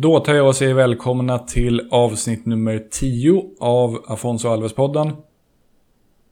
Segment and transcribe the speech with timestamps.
[0.00, 5.16] Då tar jag och säger välkomna till avsnitt nummer 10 av Afonso Alves-podden.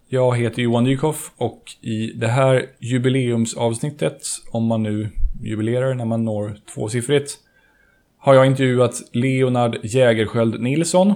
[0.09, 5.09] Jag heter Johan Dykhoff och i det här jubileumsavsnittet, om man nu
[5.43, 7.39] jubilerar när man når tvåsiffrigt,
[8.19, 11.09] har jag intervjuat Leonard Jägersköld Nilsson.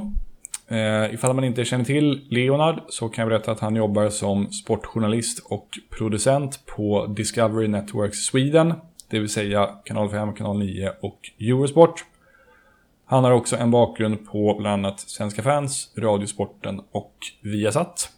[0.68, 4.52] Eh, ifall man inte känner till Leonard så kan jag berätta att han jobbar som
[4.52, 8.74] sportjournalist och producent på Discovery Networks Sweden,
[9.10, 12.04] det vill säga kanal 5, kanal 9 och Eurosport.
[13.10, 18.10] Han har också en bakgrund på bland annat Svenska fans, Radiosporten och Viasat.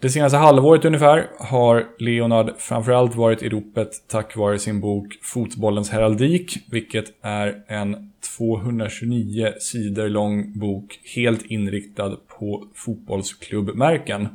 [0.00, 5.90] Det senaste halvåret ungefär har Leonard framförallt varit i ropet tack vare sin bok Fotbollens
[5.90, 14.28] heraldik, vilket är en 229 sidor lång bok helt inriktad på fotbollsklubbmärken.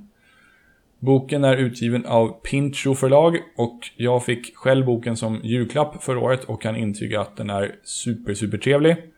[0.99, 6.43] Boken är utgiven av Pincho förlag och jag fick själv boken som julklapp förra året
[6.43, 9.12] och kan intyga att den är super, super trevlig.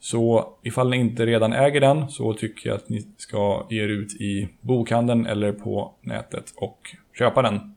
[0.00, 3.88] Så ifall ni inte redan äger den så tycker jag att ni ska ge er
[3.88, 7.74] ut i bokhandeln eller på nätet och köpa den.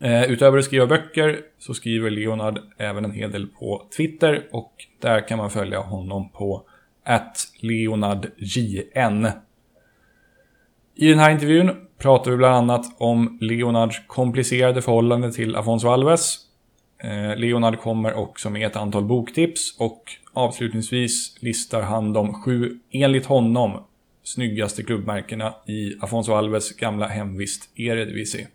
[0.00, 4.72] Eh, utöver att skriva böcker så skriver Leonard även en hel del på Twitter och
[5.00, 6.62] där kan man följa honom på
[7.60, 9.28] leonardjn.
[10.94, 16.36] I den här intervjun pratar vi bland annat om Leonards komplicerade förhållande till Afonso Alves.
[17.02, 23.26] Eh, Leonard kommer också med ett antal boktips och avslutningsvis listar han de sju, enligt
[23.26, 23.84] honom,
[24.22, 28.48] snyggaste klubbmärkena i Afonso Alves gamla hemvist Eredivisie.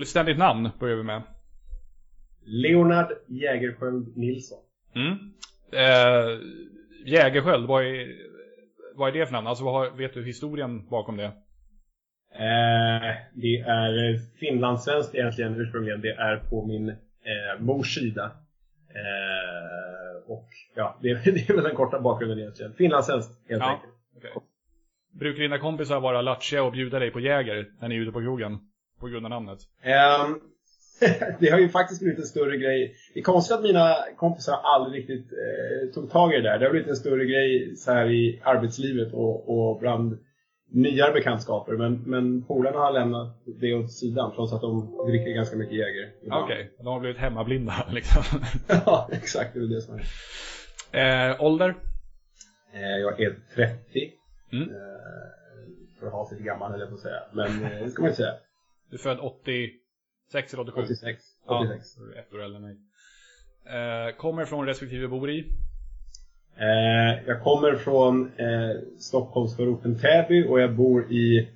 [0.00, 1.22] Fullständigt namn börjar vi med.
[2.44, 4.58] Leonard Jägerskiöld Nilsson.
[4.94, 5.12] Mm.
[5.72, 6.38] Eh,
[7.06, 8.08] Jägersköld, vad är,
[8.94, 9.46] vad är det för namn?
[9.46, 11.24] Alltså vad har, vet du historien bakom det?
[11.24, 16.00] Eh, det är finlandssvenskt egentligen ursprungligen.
[16.00, 18.24] Det är på min eh, mors sida.
[18.88, 22.72] Eh, och ja, det, det är väl den korta bakgrunden egentligen.
[22.72, 23.70] Finlandssvenskt helt Ja.
[23.70, 23.92] enkelt.
[24.16, 24.30] Okej.
[25.12, 28.20] Brukar dina kompisar vara lattjiga och bjuda dig på Jäger när ni är ute på
[28.20, 28.58] krogen?
[29.00, 29.58] På grund av namnet?
[29.82, 30.40] Ehm,
[31.40, 32.94] det har ju faktiskt blivit en större grej.
[33.14, 36.58] Det är konstigt att mina kompisar aldrig riktigt eh, tog tag i det där.
[36.58, 40.18] Det har blivit en större grej så här i arbetslivet och, och bland
[40.72, 41.72] nyare bekantskaper.
[41.72, 46.10] Men, men polarna har lämnat det åt sidan trots att de dricker ganska mycket Jäger.
[46.30, 48.22] Okej, de har blivit hemmablinda liksom.
[48.86, 49.54] ja, exakt.
[49.54, 50.00] Det är det som
[50.92, 51.30] är.
[51.30, 51.74] eh, ålder?
[52.74, 54.10] Eh, jag är 30.
[54.52, 54.68] Mm.
[54.68, 54.76] Eh,
[56.00, 57.22] för att ha sig gammal jag på att säga.
[57.32, 58.34] Men eh, det ska man inte säga.
[58.90, 60.80] Du är född 86 eller 87?
[60.82, 61.22] 86.
[61.46, 61.94] Ja, 86.
[61.94, 62.76] du är ett år äldre än mig.
[63.66, 65.38] Eh, kommer från respektive bor i?
[66.56, 71.48] Eh, jag kommer från eh, Stockholmsförorten Täby och jag bor i,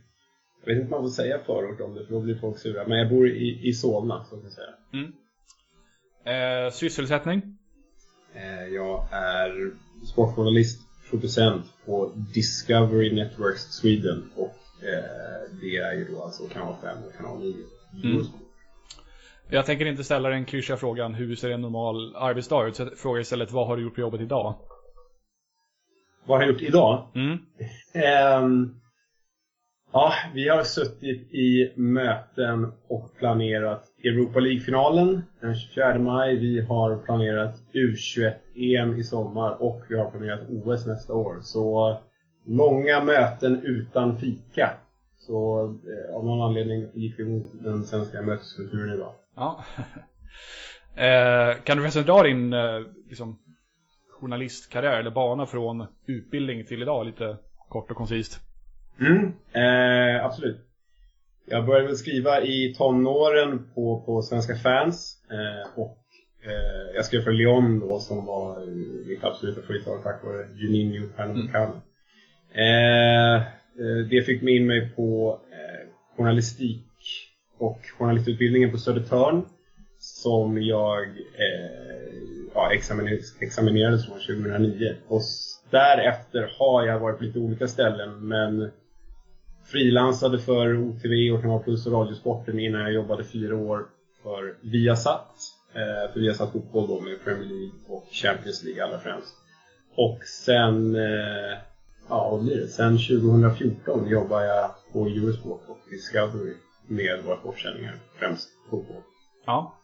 [0.61, 2.89] jag vet inte om man får säga förort om det för då blir folk sura,
[2.89, 4.75] men jag bor i, i Solna så kan jag säga.
[4.93, 5.13] Mm.
[6.67, 7.43] Eh, sysselsättning?
[8.35, 9.71] Eh, jag är
[10.13, 10.81] sportjournalist,
[11.11, 14.31] producent på Discovery Networks Sweden
[15.61, 17.55] det är ju då alltså kanal 5 och kanal 9.
[18.05, 18.27] Mm.
[19.51, 22.77] Jag tänker inte ställa den klyschiga frågan hur ser en normal arbetsdag ut?
[22.77, 24.55] Så jag frågar istället vad har du gjort på jobbet idag?
[26.27, 27.07] Vad har jag gjort idag?
[27.15, 27.39] Mm.
[27.95, 28.75] Ehm,
[29.93, 36.37] ja, vi har suttit i möten och planerat Europa League-finalen den 24 maj.
[36.37, 41.39] Vi har planerat U21-EM i sommar och vi har planerat OS nästa år.
[41.43, 41.97] Så
[42.45, 44.71] långa möten utan fika.
[45.19, 49.13] Så eh, av någon anledning gick vi mot den svenska möteskulturen idag.
[49.35, 49.65] Ja.
[51.03, 53.39] eh, kan du förresten dra din eh, liksom,
[54.21, 57.37] journalistkarriär eller bana från utbildning till idag lite
[57.69, 58.41] kort och koncist?
[59.01, 60.61] Mm, eh, absolut.
[61.47, 65.19] Jag började väl skriva i tonåren på, på Svenska fans.
[65.31, 65.99] Eh, och
[66.43, 68.67] eh, jag skrev för Lyon då som var
[69.09, 71.75] mitt absoluta favoritlag tack vare Juninho Pernambucano.
[71.75, 71.81] Eh,
[72.55, 76.87] Eh, eh, det fick mig in mig på eh, journalistik
[77.59, 79.47] och journalistutbildningen på Södertörn.
[79.99, 82.15] Som jag eh,
[82.55, 84.95] ja, examinerades, examinerades från 2009.
[85.09, 85.23] Och
[85.71, 88.71] därefter har jag varit på lite olika ställen men
[89.65, 93.87] frilansade för OTV och Kanal Plus och Radiosporten innan jag jobbade fyra år
[94.23, 95.29] för Viasat.
[95.75, 99.35] Eh, för Viasat Fotboll då med Premier League och Champions League allra främst.
[99.97, 101.59] Och sen, eh,
[102.09, 102.69] ja blir det?
[102.69, 106.55] Sen 2014 jobbar jag på Eurosport och Discovery
[106.87, 109.03] med våra sportsändningar, främst fotboll.
[109.47, 109.79] Ja.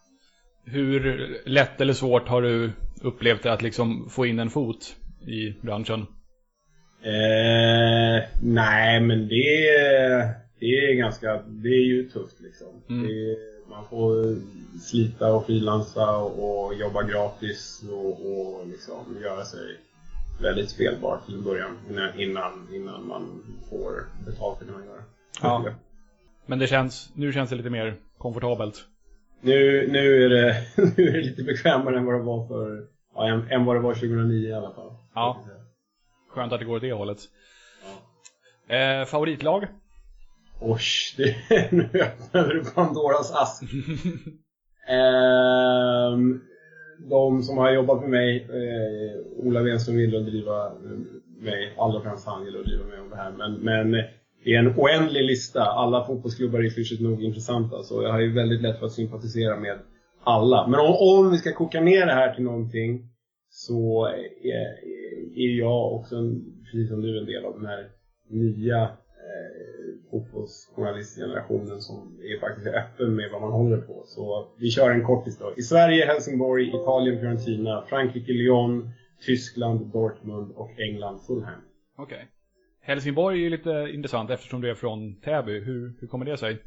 [0.65, 2.71] Hur lätt eller svårt har du
[3.01, 4.95] upplevt det att liksom få in en fot
[5.27, 6.05] i branschen?
[7.03, 12.67] Eh, nej, men det det är ganska, det är ju tufft liksom.
[12.89, 13.07] Mm.
[13.07, 13.37] Det,
[13.69, 14.35] man får
[14.79, 19.77] slita och frilansa och, och jobba gratis och, och liksom göra sig
[20.39, 21.77] väldigt spelbar till en början
[22.17, 25.03] innan, innan, man får betalt för det man gör.
[25.41, 25.65] Ja.
[26.45, 28.85] Men det känns, nu känns det lite mer komfortabelt.
[29.41, 30.65] Nu, nu, är det,
[30.97, 33.79] nu är det lite bekvämare än vad det var för, ja, än, än vad det
[33.79, 34.93] var 2009 i alla fall.
[35.13, 35.43] Ja.
[36.29, 37.19] Skönt att det går åt det hållet.
[38.67, 39.67] Eh, favoritlag?
[40.59, 43.63] Osh, det, nu öppnar du Pandoras ask.
[44.87, 46.41] Ehm,
[47.09, 50.99] de som har jobbat med mig, eh, Ola Wenström gillar att driva eh,
[51.39, 53.31] mig, allra främst han gillar att driva mig om det här.
[53.31, 54.05] Men, men eh,
[54.43, 55.61] det är en oändlig lista.
[55.63, 59.59] Alla fotbollsklubbar är klyschigt nog intressanta, så jag har ju väldigt lätt för att sympatisera
[59.59, 59.79] med
[60.23, 60.67] alla.
[60.67, 63.09] Men om, om vi ska koka ner det här till någonting
[63.49, 64.71] så är,
[65.35, 67.89] är jag också, en, precis som du, en del av den här
[68.29, 69.80] nya eh,
[70.11, 74.03] fotbollsjournalistgenerationen som är faktiskt öppen med vad man håller på.
[74.05, 75.53] Så vi kör en kortis då.
[75.57, 78.89] I Sverige, Helsingborg, Italien, Fiorentina, Frankrike, Lyon,
[79.25, 81.61] Tyskland, Dortmund och England, Fulham.
[81.97, 82.27] Okej.
[82.81, 85.59] Helsingborg är ju lite intressant eftersom du är från Täby.
[85.59, 86.57] Hur, hur kommer det sig?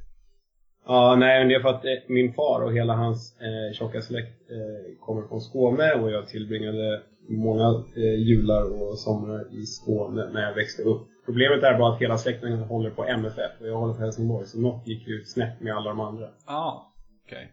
[0.86, 4.00] Ja, nej, men det är för att eh, min far och hela hans eh, tjocka
[4.00, 10.30] släkt eh, kommer från Skåne och jag tillbringade många eh, jular och somrar i Skåne
[10.32, 11.08] när jag växte upp.
[11.24, 14.60] Problemet är bara att hela släkten håller på MFF och jag håller på Helsingborg, så
[14.60, 16.24] något gick ju snett med alla de andra.
[16.46, 16.92] Ja, ah,
[17.26, 17.52] okej.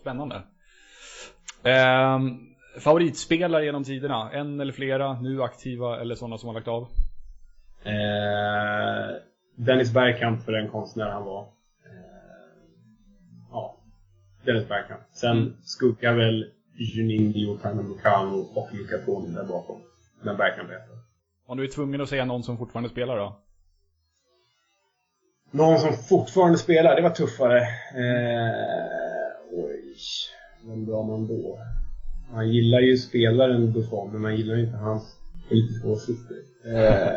[0.00, 0.42] Spännande.
[1.62, 2.38] Ehm,
[2.80, 4.30] favoritspelare genom tiderna?
[4.32, 5.20] En eller flera?
[5.20, 6.82] Nu aktiva eller sådana som har lagt av?
[7.84, 9.16] Eh,
[9.56, 11.40] Dennis Bergkamp för den konstnär han var.
[11.42, 11.48] Eh,
[13.50, 13.76] ja,
[14.44, 15.00] Dennis Bergkamp.
[15.12, 15.56] Sen Mm.
[15.62, 19.80] skuggar väl Juninho, Pernambucano och Luca Toni där bakom.
[20.22, 21.01] Men Bergkamp etta.
[21.52, 23.36] Om du är tvungen att säga någon som fortfarande spelar då?
[25.50, 27.60] Någon som fortfarande spelar, det var tuffare.
[27.94, 28.52] Eh,
[29.52, 29.96] oj,
[30.66, 31.58] vem drar man då?
[32.32, 35.16] Man gillar ju spelaren Buffon, men man gillar ju inte hans
[35.48, 36.36] politiska åsikter.
[36.66, 37.12] Eh,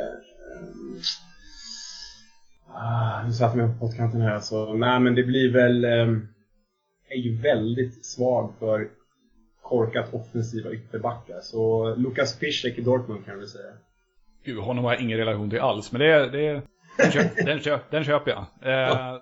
[2.68, 4.74] ah, nu satte jag mig på pottkanten här alltså.
[4.74, 5.86] Nej, men det blir väl...
[5.86, 6.18] Eh,
[7.10, 8.90] är ju väldigt svag för
[9.62, 11.40] korkat offensiva ytterbackar.
[11.42, 13.74] Så Lukas Piszek i Dortmund kan jag väl säga.
[14.46, 15.92] Gud, honom har jag ingen relation till alls.
[15.92, 16.62] Men det, det,
[16.98, 18.46] den, köp, den, köp, den köper jag.
[18.62, 19.20] Eh,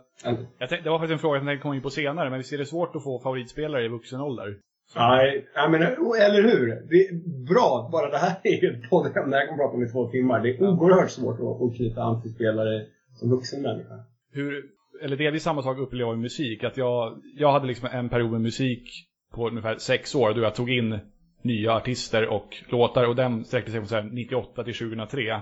[0.60, 2.54] jag tänkte, det var faktiskt en fråga som jag kom in på senare, men visst
[2.54, 4.58] är det svårt att få favoritspelare i vuxen ålder?
[4.96, 5.86] Nej, jag menar,
[6.25, 6.68] eller hur?
[6.90, 7.14] Det är
[7.54, 10.40] bra, bara det här är ju ett poddämne jag kommer prata om i två timmar.
[10.40, 12.86] Det är oerhört svårt att, att knyta an till spelare
[13.20, 13.96] som vuxen människa.
[14.31, 14.64] Hur,
[15.04, 16.64] eller delvis samma sak upplever jag med musik.
[16.64, 18.90] Att jag, jag hade liksom en period med musik
[19.34, 21.00] på ungefär sex år då jag tog in
[21.44, 25.41] nya artister och låtar och den sträckte sig från så här 98 till 2003.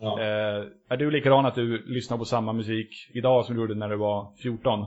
[0.00, 0.20] Ja.
[0.20, 3.88] Eh, är du likadan att du lyssnar på samma musik idag som du gjorde när
[3.88, 4.80] du var 14?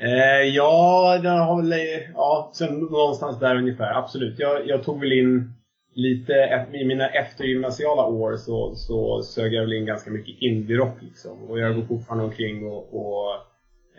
[0.00, 1.80] Eh, ja, den har väl,
[2.14, 3.98] ja, sen någonstans där ungefär.
[3.98, 4.38] Absolut.
[4.38, 5.52] Jag, jag tog väl in
[5.94, 6.32] lite,
[6.74, 11.50] i mina eftergymnasiala år så, så sög jag väl in ganska mycket indie-rock liksom.
[11.50, 13.36] Och jag går fortfarande omkring och, och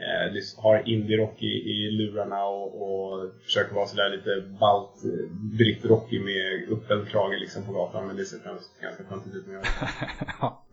[0.06, 5.26] eh, har indie-rock i, i lurarna och, och försöker vara sådär lite balt, eh,
[5.58, 8.08] brittrockig med uppfälld krage liksom på gatan.
[8.08, 9.46] Men det ser främst ganska töntigt ut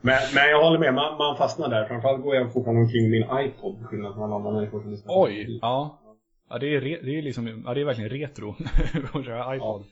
[0.00, 1.84] men, men jag håller med, man, man fastnar där.
[1.88, 4.90] Framförallt går jag fortfarande omkring med min iPod till skillnad från alla andra människor som
[4.90, 6.02] lyssnar Oj, ja.
[6.50, 8.50] Ja, det är, re, det är liksom, ja, det är verkligen retro
[9.14, 9.84] att köra iPod.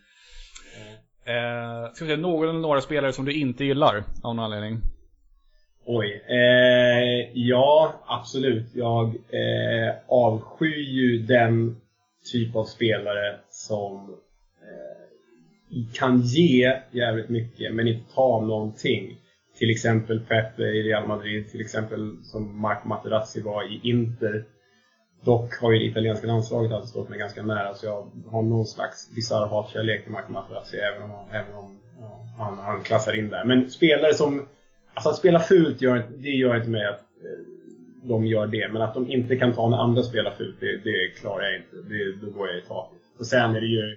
[1.26, 4.80] Eh, ska vi säga någon eller några spelare som du inte gillar av någon anledning?
[5.86, 6.22] Oj.
[6.26, 8.66] Eh, ja, absolut.
[8.74, 11.76] Jag eh, avskyr ju den
[12.32, 14.16] typ av spelare som
[14.62, 19.20] eh, kan ge jävligt mycket men inte ta någonting.
[19.58, 24.44] Till exempel Pepe i Real Madrid, till exempel som Marco Materazzi var i Inter.
[25.24, 28.66] Dock har ju det italienska landslaget alltid stått mig ganska nära så jag har någon
[28.66, 33.28] slags bisarr hatkärlek till Marco Materazzi även om, även om ja, han, han klassar in
[33.28, 33.44] där.
[33.44, 34.46] Men spelare som
[34.94, 37.44] Alltså att spela fult gör, det gör inte mig att eh,
[38.02, 38.68] de gör det.
[38.72, 41.76] Men att de inte kan ta när andra spelar fult, det, det klarar jag inte.
[41.88, 42.98] Det, då går jag i taket.
[43.18, 43.96] Och sen är det ju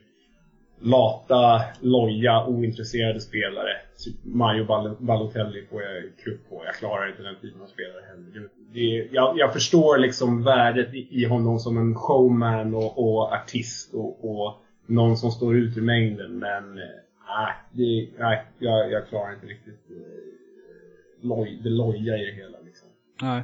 [0.80, 3.72] lata, loja, ointresserade spelare.
[4.06, 4.66] Typ Mario
[5.00, 6.62] Balotelli får jag krupp på.
[6.66, 8.32] Jag klarar inte den typen av spelare heller.
[8.34, 13.94] Det, det, jag, jag förstår liksom värdet i, honom som en showman och, och artist
[13.94, 16.40] och, och någon som står ut i mängden.
[16.40, 20.37] Men äh, det, nej, jag, jag klarar inte riktigt eh,
[21.22, 22.60] loj, det loja i det hela.
[22.60, 22.88] Liksom.
[23.22, 23.44] Nej.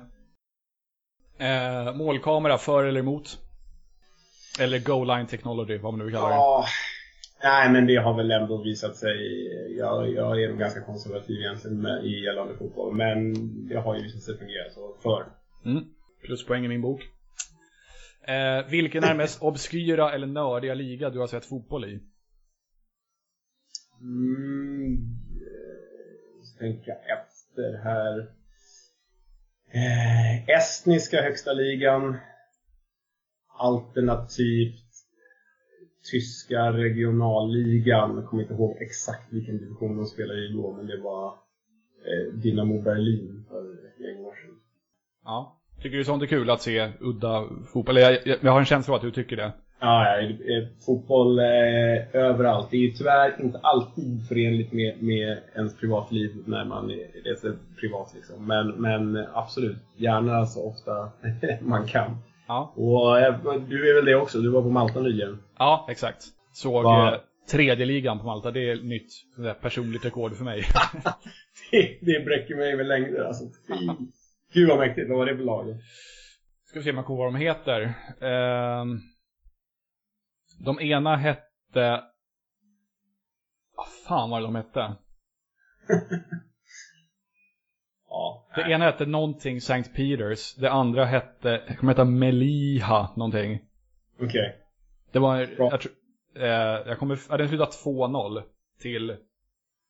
[1.38, 3.40] Eh, målkamera, för eller emot?
[4.60, 6.36] Eller Go Line Technology, vad man nu vill kalla det.
[6.36, 6.66] Ja,
[7.44, 9.18] nej men det har väl ändå visat sig.
[9.78, 12.96] Jag, jag är nog ganska konservativ egentligen med, i gällande fotboll.
[12.96, 13.34] Men
[13.68, 15.26] det har ju visat sig fungera så för.
[15.66, 15.84] Mm.
[16.26, 17.02] Pluspoäng i min bok.
[18.28, 22.00] Eh, vilken är mest obskyra eller nördiga liga du har sett fotboll i?
[24.02, 24.98] Mm,
[26.60, 28.20] tänka efter här.
[29.74, 32.18] Eh, estniska högsta ligan.
[33.58, 34.84] Alternativt
[36.12, 38.16] tyska regionalligan.
[38.16, 41.28] Jag kommer inte ihåg exakt vilken division de spelade i då, men det var
[42.06, 44.60] eh, Dynamo Berlin för ett gäng år sedan.
[45.24, 45.60] Ja.
[45.82, 47.98] Tycker du sånt är kul att se udda fotboll?
[47.98, 49.52] Eller jag, jag, jag har en känsla av att du tycker det.
[49.86, 51.46] Ja, eh, fotboll eh,
[52.14, 52.68] överallt.
[52.72, 56.92] Det är ju tyvärr inte alltid förenligt med, med ens privatliv när man
[57.38, 58.14] så privat.
[58.16, 58.48] Liksom.
[58.48, 61.12] Men, men absolut, gärna så ofta
[61.62, 62.18] man kan.
[62.48, 62.74] Ja.
[62.76, 64.40] Och eh, du är väl det också?
[64.40, 65.40] Du var på Malta nyligen.
[65.58, 66.24] Ja, exakt.
[66.54, 67.14] Såg Va?
[67.14, 67.20] eh,
[67.52, 68.52] tredje ligan på Malta.
[68.52, 70.64] Det är nytt där personligt rekord för mig.
[71.72, 73.44] Det, det bräcker mig med längder alltså.
[73.68, 73.88] Fy.
[74.54, 75.10] Gud vad mäktigt.
[75.10, 75.66] Vad var det för lag?
[76.66, 77.94] Ska vi se om jag kommer ihåg vad de heter.
[78.22, 79.00] Ehm,
[80.66, 82.04] de ena hette...
[83.76, 84.96] Vad fan var det de hette?
[88.10, 89.84] Ja, Det ena hette någonting St.
[89.96, 90.56] Peters.
[90.56, 93.60] Det andra hette, jag kommer heta Meliha någonting.
[94.22, 94.56] okej.
[95.12, 95.70] Det var, Bra.
[95.72, 95.94] jag, tror-
[96.36, 98.44] eh, jag kommer, ja, den slutade 2-0
[98.82, 99.18] till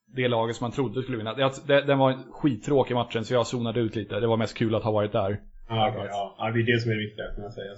[0.06, 1.34] det laget som man trodde skulle vinna.
[1.34, 4.20] Det, det, den var en skittråkig matchen så jag zonade ut lite.
[4.20, 5.40] Det var mest kul att ha varit där.
[5.68, 6.34] Ja, okej, ja.
[6.38, 7.74] ja, det är det som är det viktiga kan jag säga.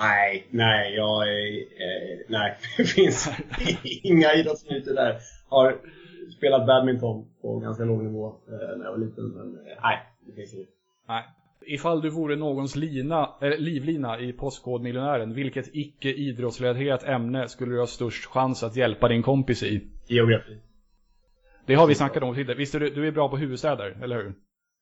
[0.00, 1.22] Nej, nej, jag.
[1.28, 3.30] Eh, nej, det finns
[4.02, 5.18] inga idrottsmeriter där.
[5.48, 5.76] Har
[6.36, 10.32] spelat badminton på ganska låg nivå eh, när jag var liten, men eh, nej, det
[10.32, 10.68] finns inget.
[11.08, 11.24] Nej.
[11.68, 17.78] Ifall du vore någons lina, eller livlina i Postkodmiljonären, vilket icke idrottsrelaterat ämne skulle du
[17.78, 19.80] ha störst chans att hjälpa din kompis i?
[20.06, 20.56] Geografi.
[21.66, 22.58] Det har vi snackat om tidigare.
[22.58, 24.32] Visst du, du är bra på huvudstäder, eller hur?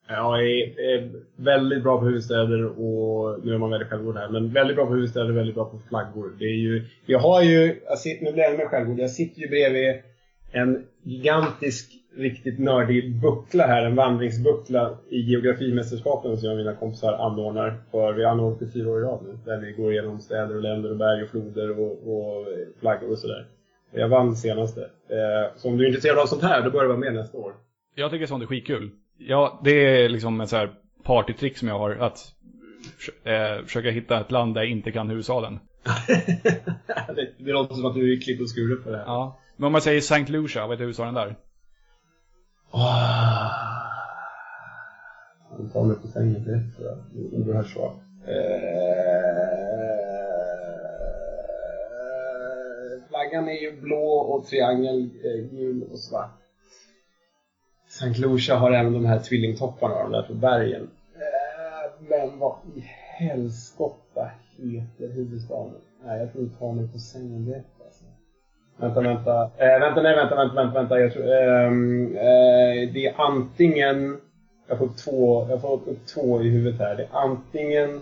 [0.09, 4.77] Jag är, väldigt bra på huvudstäder och nu är man väldigt självgod här, men väldigt
[4.77, 6.33] bra på huvudstäder och väldigt bra på flaggor.
[6.39, 9.41] Det är ju, jag har ju, jag sitter, nu blir jag mer självgod, jag sitter
[9.41, 10.03] ju bredvid
[10.53, 17.13] en gigantisk, riktigt nördig buckla här, en vandringsbuckla i geografimästerskapen som jag och mina kompisar
[17.13, 17.75] anordnar.
[17.91, 20.57] För vi har anordnat det fyra år i rad nu, där vi går igenom städer
[20.57, 22.47] och länder och berg och floder och, och
[22.81, 23.47] flaggor och sådär.
[23.91, 24.81] Jag vann senaste.
[25.09, 27.39] Eh, så om du är intresserad av sånt här, då bör du vara med nästa
[27.39, 27.53] år.
[27.95, 28.91] Jag tycker sånt är skitkul.
[29.19, 30.71] Ja, det är liksom ett så här
[31.05, 31.91] partytrick som jag har.
[31.91, 32.19] Att
[33.25, 35.59] eh, försöka hitta ett land där jag inte kan huvudstaden.
[37.17, 39.05] det, det låter som att du är klippt och skuren för det här.
[39.05, 39.41] Ja.
[39.57, 40.33] Men om man säger St.
[40.33, 41.37] Lucia, vad heter huvudstaden där?
[45.57, 46.99] Han tar mig på sängen direkt tror jag.
[47.13, 47.95] Det är oerhört svårt.
[48.27, 48.37] Eh,
[53.09, 56.31] flaggan är ju blå och triangel eh, gul och svart.
[57.89, 60.91] Sankt Lucia har även de här tvillingtopparna, de där på bergen.
[61.15, 62.81] Eh, men vad i
[63.19, 65.75] helskotta heter huvudstaden?
[66.05, 67.76] Nej, jag tror du tar mig på sängen direkt.
[68.77, 69.51] Vänta, vänta.
[69.57, 70.79] Eh, vänta, nej, vänta, vänta, vänta.
[70.81, 71.01] vänta.
[71.01, 74.21] Jag tror, ehm, eh, det är antingen...
[74.69, 76.97] Jag får två, jag får upp två i huvudet här.
[76.97, 78.01] Det är antingen...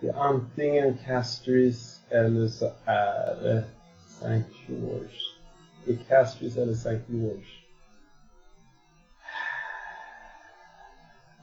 [0.00, 3.64] Det är antingen Castries eller så är det
[4.06, 4.42] St.
[4.66, 5.18] George.
[5.84, 7.00] Det är Castries eller St.
[7.06, 7.46] George.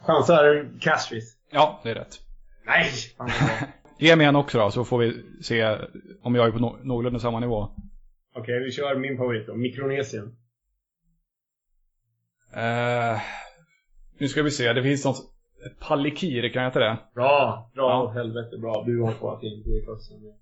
[0.05, 1.37] Chansar Castries.
[1.49, 2.19] Ja, det är rätt.
[2.65, 2.91] Nej!
[3.99, 5.77] Ge mig en också då, så får vi se
[6.21, 7.67] om jag är på no någorlunda samma nivå.
[8.35, 9.55] Okej, vi kör min favorit då.
[9.55, 10.35] Mikronesien.
[12.55, 13.21] Eh,
[14.19, 15.29] nu ska vi se, det finns något...
[15.79, 16.97] Palikir, kan jag inte det?
[17.15, 17.71] Bra!
[17.75, 17.89] Bra!
[17.89, 18.11] Ja.
[18.13, 18.83] Helvete bra.
[18.85, 19.63] Du har svarat in.
[19.65, 20.33] Det är kostnaden.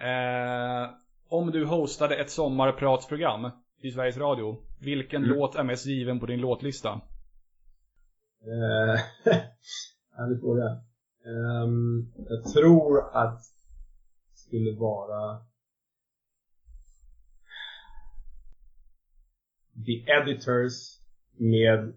[0.00, 0.90] eh,
[1.28, 3.50] om du hostade ett sommarpratsprogram
[3.82, 5.36] i Sveriges Radio, vilken Mm.
[5.38, 6.88] låt är mest given på din låtlista?
[8.42, 9.00] Eh,
[10.16, 10.80] Härlig fråga.
[11.28, 13.40] Ehm, jag tror att
[14.30, 15.38] det skulle vara
[19.86, 21.00] The Editors
[21.36, 21.92] med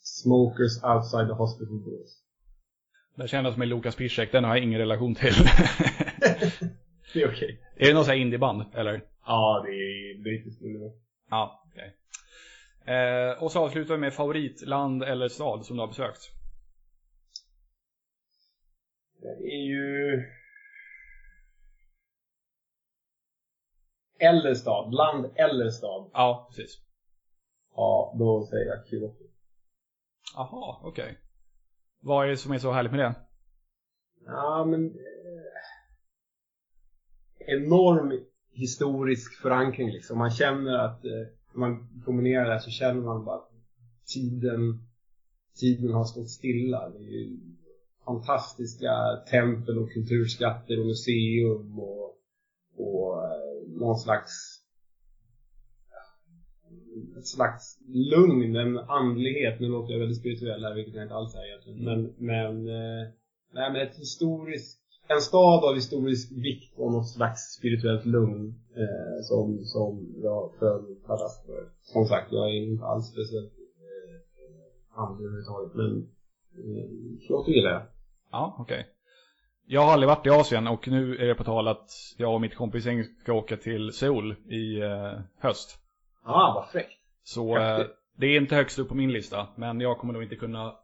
[0.00, 2.10] Smokers Outside the Hospital Doors.
[3.14, 5.34] Det kändes som en Lukas Piszek, den har jag ingen relation till.
[7.12, 7.60] Det är okej.
[7.76, 9.04] är det någon sån här indieband, eller?
[9.26, 10.92] Ja, det är brittiskt nivå.
[11.30, 11.96] Ja, okej.
[12.96, 16.39] Eh, och så avslutar vi med favoritland eller stad som du har besökt.
[19.20, 20.22] Det är ju...
[24.18, 24.94] Eller stad.
[24.94, 26.10] Land eller stad.
[26.12, 26.80] Ja, precis.
[27.74, 29.24] Ja, då säger jag Kyoto.
[30.36, 31.18] Aha, okej.
[32.00, 33.14] Vad är det som är så härligt med det?
[34.26, 34.86] Ja, men...
[34.86, 35.50] Eh,
[37.38, 40.18] enorm historisk förankring liksom.
[40.18, 43.52] Man känner att eh, när man promenerar där så känner man bara att
[44.06, 44.88] tiden,
[45.54, 46.88] tiden har stått stilla.
[46.88, 47.49] Det är ju
[48.10, 48.92] fantastiska
[49.30, 52.16] tempel och kulturskatter och museum och,
[52.76, 54.60] och eh, någon slags
[57.18, 59.60] ett slags lugn, en andlighet.
[59.60, 61.84] Nu låter jag väldigt spirituell här, vilket jag inte alls är egentligen.
[61.84, 63.08] Men, men, eh,
[63.52, 69.22] nej, men ett historiskt, en stad av historisk vikt och något slags spirituellt lugn eh,
[69.22, 71.62] som, som jag föll pladask för.
[71.82, 75.92] Som sagt, jag är inte alls speciellt eh, eh andlig överhuvudtaget, men
[76.58, 76.88] eh,
[77.26, 77.82] Kyoto gillar jag.
[78.30, 78.86] Ja, okej.
[79.66, 82.40] Jag har aldrig varit i Asien och nu är det på tal att jag och
[82.40, 85.78] mitt kompisgäng ska åka till Seoul i eh, höst.
[86.24, 86.92] Ah, vad fräckt!
[87.22, 90.36] Så eh, det är inte högst upp på min lista, men jag kommer nog inte
[90.36, 90.74] kunna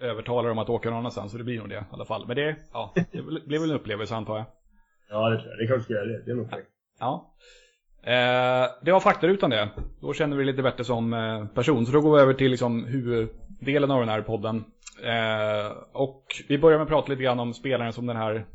[0.00, 2.26] övertala dem att åka någon annanstans, så det blir nog det i alla fall.
[2.26, 4.46] Men det, ja, det blir väl en upplevelse antar jag.
[5.10, 5.68] Ja, det tror jag.
[5.68, 6.22] Det du ska göra det.
[6.24, 6.68] Det är nog fräckt.
[7.00, 7.34] Ja.
[8.02, 9.68] Eh, det var faktarutan det.
[10.00, 11.86] Då känner vi lite bättre som eh, person.
[11.86, 14.64] Så då går vi över till liksom huvuddelen av den här podden.
[15.02, 18.46] Eh, och vi börjar med att prata lite grann om spelaren som den här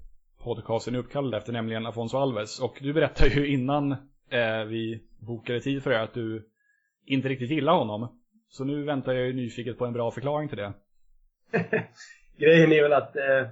[0.43, 2.59] podcasten är uppkallad efter, nämligen Afonso Alves.
[2.59, 3.91] Och du berättade ju innan
[4.29, 6.49] eh, vi bokade tid för det att du
[7.05, 8.19] inte riktigt gillar honom.
[8.49, 10.73] Så nu väntar jag ju nyfiket på en bra förklaring till det.
[12.37, 13.47] Grejen är väl att eh,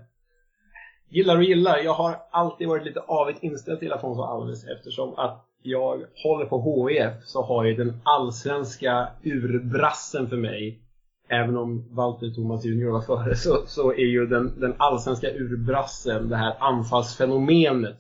[1.10, 1.78] gillar och gillar.
[1.78, 6.88] Jag har alltid varit lite avigt inställd till Afonso Alves eftersom att jag håller på
[6.90, 10.82] HIF så har ju den allsvenska urbrassen för mig
[11.28, 16.30] Även om Walter Thomas Junior var före så, så är ju den, den allsvenska urbrassen,
[16.30, 17.98] det här anfallsfenomenet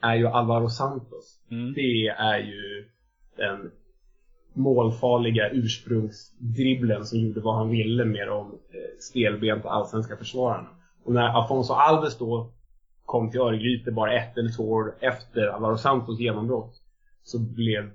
[0.00, 1.38] är ju Alvaro Santos.
[1.50, 1.72] Mm.
[1.72, 2.88] Det är ju
[3.36, 3.70] den
[4.52, 10.68] målfarliga ursprungsdribblen som gjorde vad han ville med de eh, stelbenta allsvenska försvararna.
[11.04, 12.50] Och när Afonso Alves då
[13.04, 16.74] kom till Örgryte bara ett eller två år efter Alvaro Santos genombrott
[17.22, 17.90] så blev,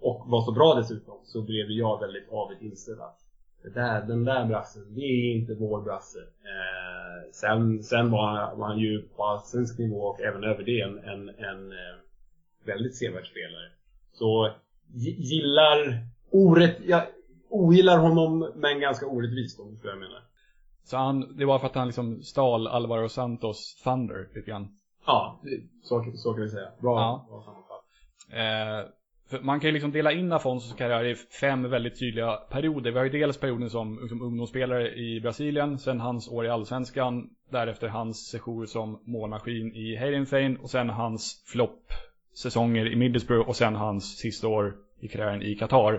[0.00, 3.18] och var så bra dessutom, så blev jag väldigt avigt inställd att
[3.62, 6.18] det där, den där brassen, det är inte vår brasse.
[6.18, 10.80] Eh, sen, sen var, han, var han ju på allsvensk nivå och även över det
[10.80, 11.96] en, en, en eh,
[12.64, 13.68] väldigt sevärd spelare.
[14.12, 14.50] Så
[14.94, 17.02] gi- gillar orätt, jag
[17.50, 20.22] ogillar honom men ganska orättvist om du jag menar.
[20.84, 24.68] Så han, det var för att han liksom stal Alvaro Santos Thunder lite grann.
[25.06, 25.40] Ja,
[25.82, 26.68] så, så kan vi säga.
[26.80, 27.26] Bra, Ja.
[27.28, 27.84] bra sammanfatt.
[28.32, 28.90] Eh,
[29.40, 32.90] man kan ju liksom dela in Afonsos karriär i fem väldigt tydliga perioder.
[32.90, 37.30] Vi har ju dels perioden som liksom, ungdomsspelare i Brasilien, sen hans år i Allsvenskan,
[37.50, 43.74] därefter hans sejour som målmaskin i Heidenfein och sen hans flopp-säsonger i Middlesbrough och sen
[43.74, 45.94] hans sista år i karriären i Qatar.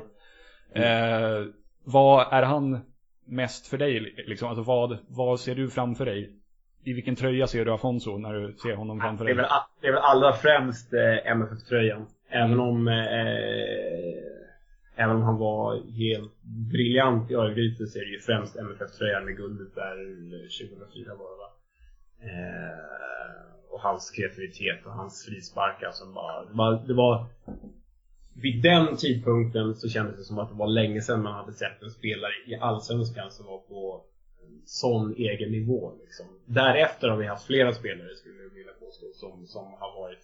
[0.74, 1.46] Eh,
[1.84, 2.80] vad är han
[3.26, 4.00] mest för dig?
[4.28, 4.48] Liksom?
[4.50, 6.38] Alltså vad, vad ser du framför dig?
[6.84, 9.44] I vilken tröja ser du Afonso när du ser honom framför Det är, dig?
[9.44, 12.08] väl, det är väl allra främst eh, MFF-tröjan.
[12.32, 14.32] Även om eh, eh,
[14.96, 19.38] Även om han var helt briljant i Örgryte så är det ju främst MFF-tröjan med
[19.38, 19.96] guldet där
[20.68, 21.50] 2004 var det va?
[22.20, 26.46] Eh, och hans kreativitet och hans frisparkar alltså, som bara...
[26.46, 27.26] Det var, det var...
[28.34, 31.82] Vid den tidpunkten så kändes det som att det var länge sedan man hade sett
[31.82, 34.04] en spelare i Allsvenskan som var på
[34.44, 35.94] en sån egen nivå.
[36.02, 36.26] Liksom.
[36.46, 40.24] Därefter har vi haft flera spelare, skulle jag vilja påstå, som, som har varit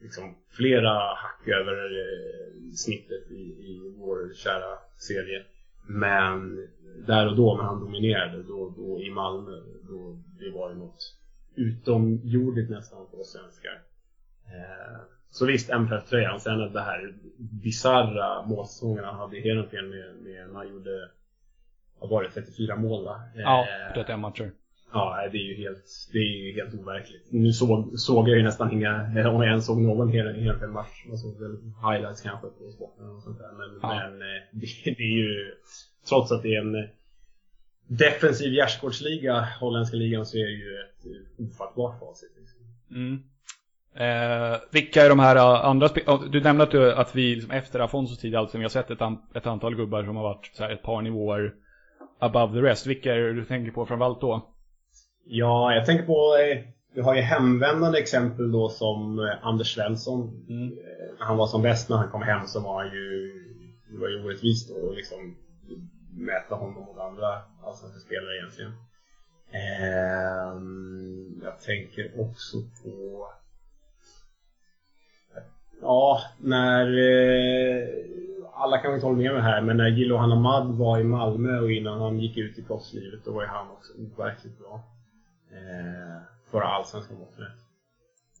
[0.00, 5.44] liksom, flera hack över eh, snittet i, i vår kära serie.
[5.88, 6.68] Men
[7.06, 11.16] där och då när han dominerade då, då i Malmö, då, det var ju något
[11.54, 13.82] utomjordigt nästan för oss svenskar.
[14.46, 16.40] Eh, så visst, MFF-tröjan.
[16.40, 21.10] Sen det här bisarra målsäsongen han hade i Heerenveen med, med, när han gjorde,
[22.00, 23.20] vad var det, 34 mål va?
[23.34, 24.50] Ja, Eh, 31 matcher.
[24.96, 27.26] Ja, det är ju helt, det är ju helt overkligt.
[27.30, 31.04] Nu såg, såg jag ju nästan inga, eh, om jag ens såg någon Heerenveen-match.
[31.08, 31.56] Man såg väl
[31.90, 33.52] highlights kanske på sporten och sånt där.
[33.58, 33.88] Men, Ja.
[33.88, 35.54] men eh, det, det är ju,
[36.08, 36.88] trots att det är en
[37.88, 42.30] defensiv gärdsgårdsliga, holländska ligan, så är det ju ett eh, ofattbart facit.
[42.40, 42.60] Liksom.
[42.90, 43.22] Mm.
[43.98, 45.88] Eh, vilka är de här andra
[46.30, 49.02] Du nämnde att, du, att vi liksom efter Afonsos tid alltså, vi har sett ett,
[49.02, 51.54] an- ett antal gubbar som har varit så här, ett par nivåer
[52.18, 52.86] above the rest.
[52.86, 54.52] Vilka är det du tänker på framförallt då?
[55.28, 60.46] Ja, jag tänker på, eh, vi har ju hemvändande exempel då som eh, Anders Svensson.
[60.48, 60.72] Mm.
[60.72, 63.32] Eh, När han var som bäst när han kom hem så var han ju,
[63.90, 65.36] det var ju orättvist då att liksom
[66.16, 68.72] mäta honom mot andra allsvenska spelare egentligen.
[69.52, 73.26] Ehm, jag tänker också på
[75.80, 77.88] Ja, när eh,
[78.54, 81.58] alla kan väl inte hålla med mig här, men när Jilohan Ahmad var i Malmö
[81.60, 84.84] och innan han gick ut i proffslivet, då var ju han också verkligt bra.
[85.56, 87.60] Eh, för allsvenska mått mätt.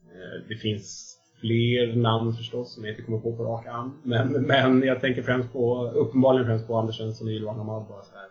[0.04, 3.98] Eh, det finns fler namn förstås som jag inte kommer på på rak arm.
[4.02, 8.02] Men, men jag tänker främst på, uppenbarligen främst på Anders Svensson och Jilohan Ahmad bara
[8.02, 8.28] så här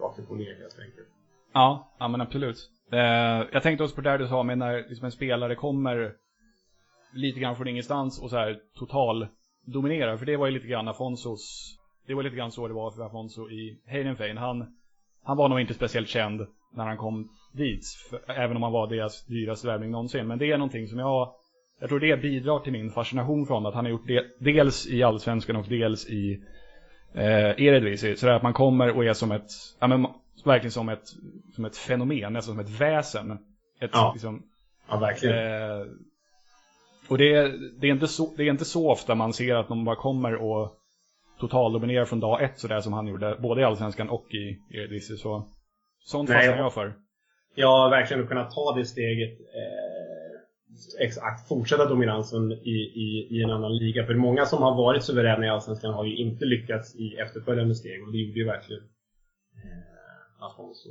[0.00, 1.08] rakt upp och ner helt enkelt.
[1.52, 2.70] Ja, ja men absolut.
[2.92, 2.98] Eh,
[3.52, 6.14] jag tänkte också på det där du sa med när liksom en spelare kommer
[7.14, 9.26] lite grann från ingenstans och så här total
[9.64, 10.16] dominerar.
[10.16, 11.74] För det var ju lite grann Afonsos,
[12.06, 14.36] det var lite grann så det var för Afonso i Heidenfein.
[14.36, 14.76] Han,
[15.22, 17.84] han var nog inte speciellt känd när han kom dit.
[18.10, 20.26] För, även om han var deras dyraste värvning någonsin.
[20.26, 21.34] Men det är någonting som jag,
[21.80, 25.02] jag tror det bidrar till min fascination från att han har gjort det dels i
[25.02, 26.42] Allsvenskan och dels i
[27.14, 28.16] eh, Eredivisie.
[28.16, 30.06] Så att man kommer och är som ett, ja men
[30.44, 31.08] verkligen som ett,
[31.54, 33.38] som ett fenomen, nästan som ett väsen.
[33.80, 34.10] Ett, Ja.
[34.12, 34.42] liksom,
[34.88, 35.36] Ja, verkligen.
[35.36, 35.86] Eh,
[37.08, 39.68] och det är, det, är inte så, det är inte så ofta man ser att
[39.68, 40.76] någon bara kommer och
[41.40, 45.16] totaldominerar från dag ett sådär som han gjorde, både i Allsvenskan och i Eredivisie.
[45.16, 45.48] Så,
[46.04, 46.94] sånt fastnar jag för.
[47.54, 49.40] Ja, verkligen kunna ta det steget.
[49.40, 54.06] Eh, exakt, fortsätta dominansen i, i, i en annan liga.
[54.06, 58.02] För många som har varit suveräna i Allsvenskan har ju inte lyckats i efterföljande steg.
[58.02, 60.88] Och det gjorde ju verkligen eh, Afonso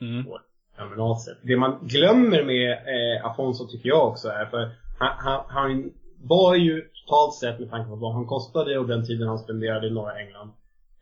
[0.00, 0.24] Mm.
[0.24, 1.38] på ett fenomenalt sätt.
[1.42, 5.92] Det man glömmer med eh, Afonso tycker jag också är, för han, han, han
[6.22, 9.86] var ju totalt sett med tanke på vad han kostade och den tiden han spenderade
[9.86, 10.50] i norra England,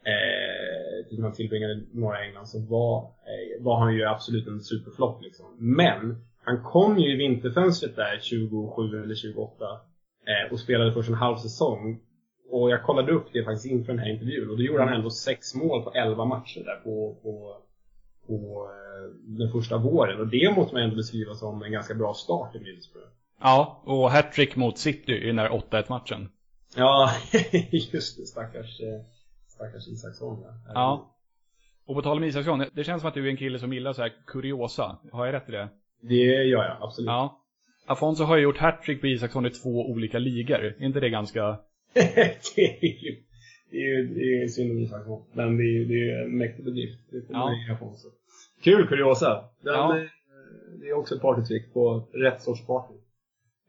[0.09, 5.23] eh, han tillbringade i norra England, så var, eh, var han ju absolut en superflopp
[5.23, 5.47] liksom.
[5.59, 9.65] Men han kom ju i vinterfönstret där 27 eller 28
[10.27, 12.01] eh, och spelade först en halv säsong.
[12.51, 15.11] Och jag kollade upp det faktiskt inför den här intervjun och då gjorde han ändå
[15.11, 17.63] sex mål på 11 matcher där på, på
[18.29, 20.21] på eh, den första våren.
[20.21, 23.09] Och det måste man ändå beskriva som en ganska bra start i Middlesbrough.
[23.41, 26.29] Ja, och hattrick mot City i den där 8-1 matchen.
[26.77, 27.11] Ja,
[27.71, 28.27] just det.
[28.27, 29.01] Stackars, eh,
[29.59, 30.43] stackars Isaksson.
[30.45, 30.73] Ja.
[30.75, 31.15] Ja.
[31.87, 33.93] Och på tal om Isaksson, det känns som att du är en kille som gillar
[33.93, 34.99] så här kuriosa.
[35.13, 35.69] Har jag rätt i det?
[36.01, 37.07] Det gör jag, absolut.
[37.07, 37.45] Ja.
[37.87, 40.61] Afonso har ju gjort hattrick på Isaksson i två olika ligor.
[40.65, 41.59] Är inte det ganska...
[41.95, 43.17] det är ju
[43.71, 45.25] det är, ju- det är synd om Isaksson.
[45.33, 46.99] Men det är ju det är en mäktig bedrift.
[47.11, 47.39] Det får Ja.
[47.39, 48.09] man ge Afonso.
[48.65, 49.45] Kul kuriosa.
[49.63, 49.99] Den, Ja.
[49.99, 50.05] eh,
[50.81, 52.95] Det är också ett partytrick på rätt sorts party.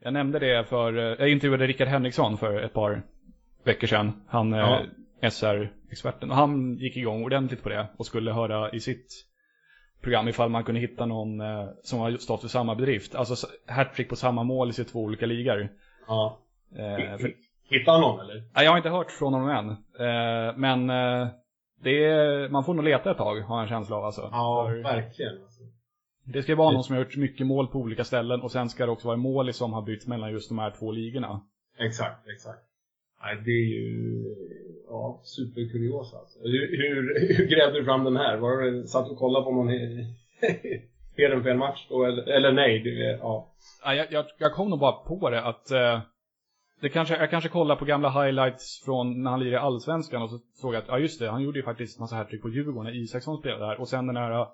[0.01, 3.01] Jag nämnde det för, eh, jag intervjuade Rickard Henriksson för ett par
[3.63, 4.11] veckor sedan.
[4.27, 4.81] Han Ja.
[5.21, 6.29] SR-experten.
[6.31, 9.25] Och han gick igång ordentligt på det och skulle höra i sitt
[10.01, 13.15] program ifall man kunde hitta någon eh, som har stått för samma bedrift.
[13.15, 15.69] Alltså hattrick på samma mål i sig två olika ligor.
[16.07, 16.39] Ja.
[16.75, 17.33] Eh, för,
[17.69, 18.43] Hittar han någon eller?
[18.53, 19.69] nej, jag har inte hört från honom än.
[19.69, 21.27] Eh, men eh,
[21.83, 24.29] det är, man får nog leta ett tag, har jag en känsla av alltså.
[24.31, 25.41] Ja, För verkligen.
[25.41, 25.61] Alltså.
[26.23, 28.69] det ska ju vara någon som har gjort mycket mål på olika ställen och sen
[28.69, 31.41] ska det också vara mål som har bytt mellan just de här två ligorna.
[31.77, 32.59] Exakt, exakt.
[33.23, 34.23] Nej, det är ju
[34.89, 36.39] ja, superkurios alltså.
[36.39, 38.37] Hur, hur, hur grävde du fram den här?
[38.37, 39.69] Var du satt och kollade på någon
[41.17, 42.03] Heerenveen-match då?
[42.03, 42.79] Eller, eller nej?
[42.79, 43.53] Du, ja.
[43.83, 46.01] Ja, jag, jag, jag kom nog bara på det att eh,
[46.81, 50.29] det kanske, jag kanske kollar på gamla highlights från när han lirade i Allsvenskan och
[50.29, 52.83] så såg jag att, ja just det, han gjorde ju faktiskt massa hattrick på Djurgården
[52.83, 53.79] när Isaksson spelade där.
[53.79, 54.47] Och sen den här uh,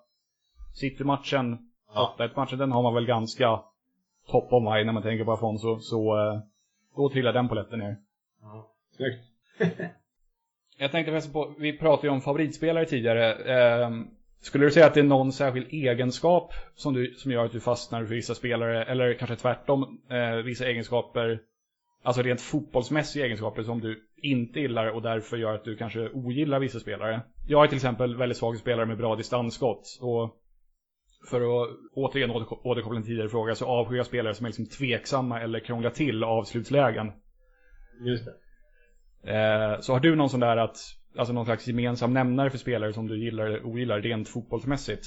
[0.74, 1.58] City-matchen,
[1.94, 2.16] Ja.
[2.20, 3.62] 8-1-matchen, den har man väl ganska
[4.28, 6.40] top of mind när man tänker på Afonso, så eh,
[6.96, 7.98] då trillar den poletten ner.
[8.42, 9.24] Ja, snyggt.
[10.78, 13.34] Jag tänkte faktiskt på, vi pratade ju om favoritspelare tidigare.
[13.34, 13.90] Eh,
[14.42, 17.60] skulle du säga att det är någon särskild egenskap som, du, som gör att du
[17.60, 21.40] fastnar för vissa spelare, eller kanske tvärtom, eh, vissa egenskaper,
[22.04, 26.60] alltså rent fotbollsmässiga egenskaper som du inte gillar och därför gör att du kanske ogillar
[26.60, 27.22] vissa spelare?
[27.48, 30.36] Jag är till exempel väldigt svag spelare med bra distansskott och
[31.30, 35.42] för att återigen återkoppla en tidigare fråga så avskyr jag spelare som är liksom tveksamma
[35.42, 37.12] eller krånglar till avslutslägen.
[38.06, 38.34] Just det.
[39.28, 40.78] Eh, så har du någon sån där att,
[41.18, 45.06] alltså någon slags gemensam nämnare för spelare som du gillar eller ogillar rent fotbollsmässigt?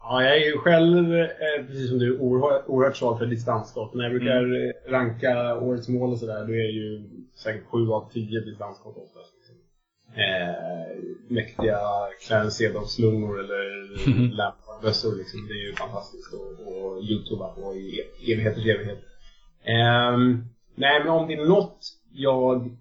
[0.00, 3.94] Ja, jag är ju själv, eh, precis som du, oerhört, oerhört svag för distansskott.
[3.94, 4.72] När jag brukar mm.
[4.88, 9.34] ranka årets mål och sådär, då är ju säkert 7 av 10 distansskott oftast.
[10.16, 10.96] Eh,
[11.28, 11.80] mäktiga
[12.26, 13.64] Clarence Seedorf-slungor eller
[14.36, 15.46] Lampard-bössor liksom.
[15.48, 18.00] Det är ju fantastiskt att youtuba på i
[18.32, 18.98] evigheters evighet.
[19.64, 20.18] Eh,
[20.74, 21.78] nej, men om det är något
[22.12, 22.76] jag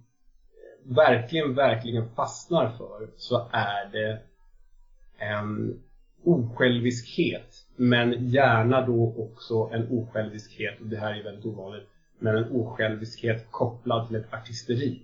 [0.86, 4.20] verkligen, verkligen fastnar för så är det
[5.18, 5.80] en
[6.24, 7.66] osjälviskhet.
[7.76, 11.88] Men gärna då också en osjälviskhet, och det här är väldigt ovanligt,
[12.20, 15.02] men en osjälviskhet kopplad till ett artisteri.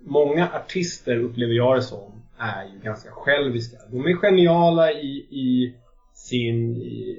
[0.00, 3.76] Många artister upplever jag det som är ju ganska själviska.
[3.90, 5.74] De är geniala i, i,
[6.14, 7.18] sin, i,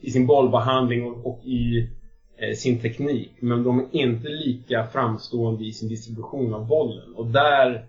[0.00, 1.90] i sin bollbehandling och, och i
[2.36, 3.32] Eh, sin teknik.
[3.40, 7.14] Men de är inte lika framstående i sin distribution av bollen.
[7.14, 7.86] Och där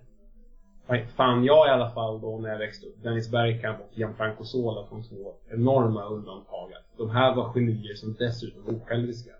[1.15, 4.87] fann jag i alla fall då när jag växte upp Dennis Bergkamp och Gianfranco Sola
[4.87, 6.71] som två enorma undantag.
[6.97, 9.31] De här var genier som dessutom var osjälviska.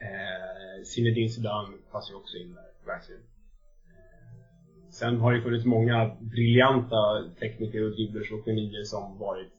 [0.00, 3.20] Eh, Zinedine Zidane passar ju också in där, verkligen.
[3.20, 9.52] Eh, sen har det funnits många briljanta tekniker och dribblers och genier som varit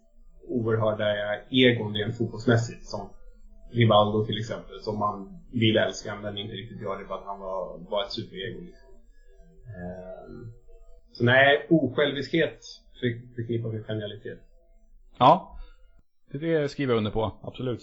[0.48, 2.86] oerhörda eh, egon rent fotbollsmässigt.
[2.86, 3.10] Som
[3.72, 7.40] Rivaldo till exempel, som man vill älska men inte riktigt gör det för att han
[7.40, 8.62] var, var ett superego.
[8.62, 8.90] Liksom.
[10.30, 10.54] Um,
[11.12, 12.60] så nej, osjälviskhet
[13.36, 14.40] förknippar med genialitet.
[15.18, 15.58] Ja,
[16.32, 17.82] det skriver jag under på, absolut.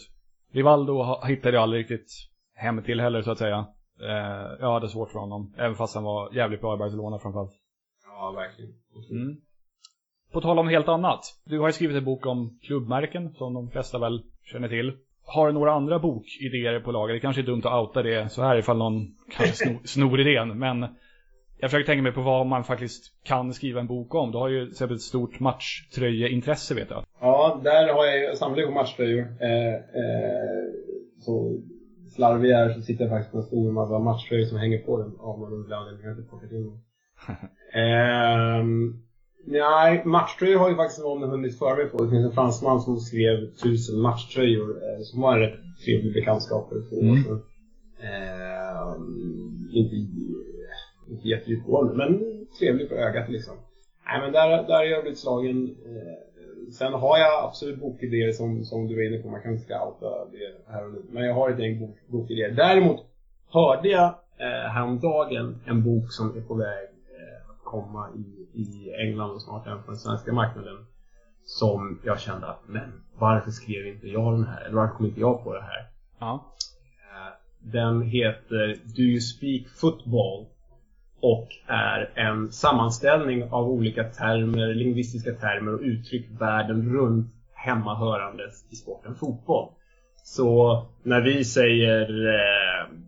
[0.53, 2.11] Rivaldo hittade jag aldrig riktigt
[2.55, 3.67] hem till heller så att säga.
[4.03, 7.53] Uh, jag hade svårt för honom, även fast han var jävligt bra i Barcelona framförallt.
[8.05, 8.73] Ja, verkligen.
[9.11, 9.37] Mm.
[10.33, 11.21] På tal om helt annat.
[11.45, 14.93] Du har ju skrivit en bok om klubbmärken som de flesta väl känner till
[15.27, 17.15] har några andra bokidéer på lager.
[17.15, 20.59] Det kanske är dumt att outa det så här ifall någon kanske snor, snor idén.
[20.59, 20.81] Men
[21.59, 24.33] jag försöker tänka mig på vad man faktiskt kan skriva en bok om.
[24.33, 27.05] Du har ju ett stort matchtröjeintresse vet jag.
[27.21, 29.27] Ja, där har jag ju samlat på matchtröjor.
[29.41, 30.65] Eh, eh,
[31.21, 31.61] så
[32.15, 35.13] slarvig är så sitter jag faktiskt på en stor massa matchtröjor som hänger på den
[35.19, 36.03] av någon underlig anledning.
[36.03, 36.81] Jag har inte plockat in
[37.83, 38.65] eh,
[39.49, 42.05] Nej, matchtröjor har ju faktiskt någon hunnit före mig på.
[42.05, 46.69] Det finns en fransman som skrev tusen matchtröjor eh, som var en rätt trevlig bekantskap
[46.69, 47.25] för två år mm.
[47.25, 47.43] sedan.
[48.01, 48.97] Eh,
[49.73, 49.97] inte,
[51.11, 52.23] inte jättedjupgående, men
[52.59, 53.55] trevlig på ögat liksom.
[54.07, 55.77] Nej, men där, där är jag blivit slagen.
[55.87, 59.65] Eh, sen har jag absolut bokidéer som, som du är inne på, man kan inte
[59.65, 61.03] scouta det här och nu.
[61.11, 62.51] Men jag har ett gäng bok, bokidéer.
[62.51, 63.01] Däremot
[63.49, 64.07] hörde jag
[64.39, 66.96] eh, häromdagen en bok som är på väg eh,
[67.67, 70.87] komma i i England och snart även på den svenska marknaden
[71.45, 74.61] som jag kände att, men varför skrev inte jag den här?
[74.65, 75.89] Eller varför kom inte jag på det här?
[76.19, 76.55] Ja.
[77.13, 80.47] Eh, den heter Do You Speak Football?
[81.21, 88.77] Och är en sammanställning av olika termer, lingvistiska termer och uttryck världen runt hemmahörandes i
[88.77, 89.69] sporten fotboll.
[90.25, 92.99] Så när vi säger eh,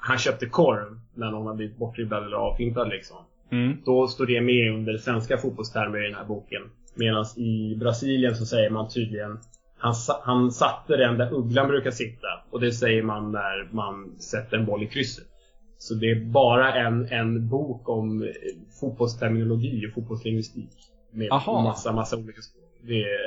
[0.00, 3.16] han köpte korv när någon har blivit bortdribblad eller avfintad liksom.
[3.50, 3.76] Mm.
[3.84, 6.62] Då står det med under svenska fotbollstermer i den här boken.
[6.94, 9.38] Medan i Brasilien så säger man tydligen
[9.80, 12.26] han, han satte den där ugglan brukar sitta.
[12.50, 15.26] Och det säger man när man sätter en boll i krysset.
[15.78, 18.32] Så det är bara en, en bok om
[18.80, 20.70] fotbollsterminologi och fotbollslingvistik.
[21.12, 21.62] Med Aha.
[21.62, 22.64] massa, massa olika språk.
[22.82, 23.18] Det är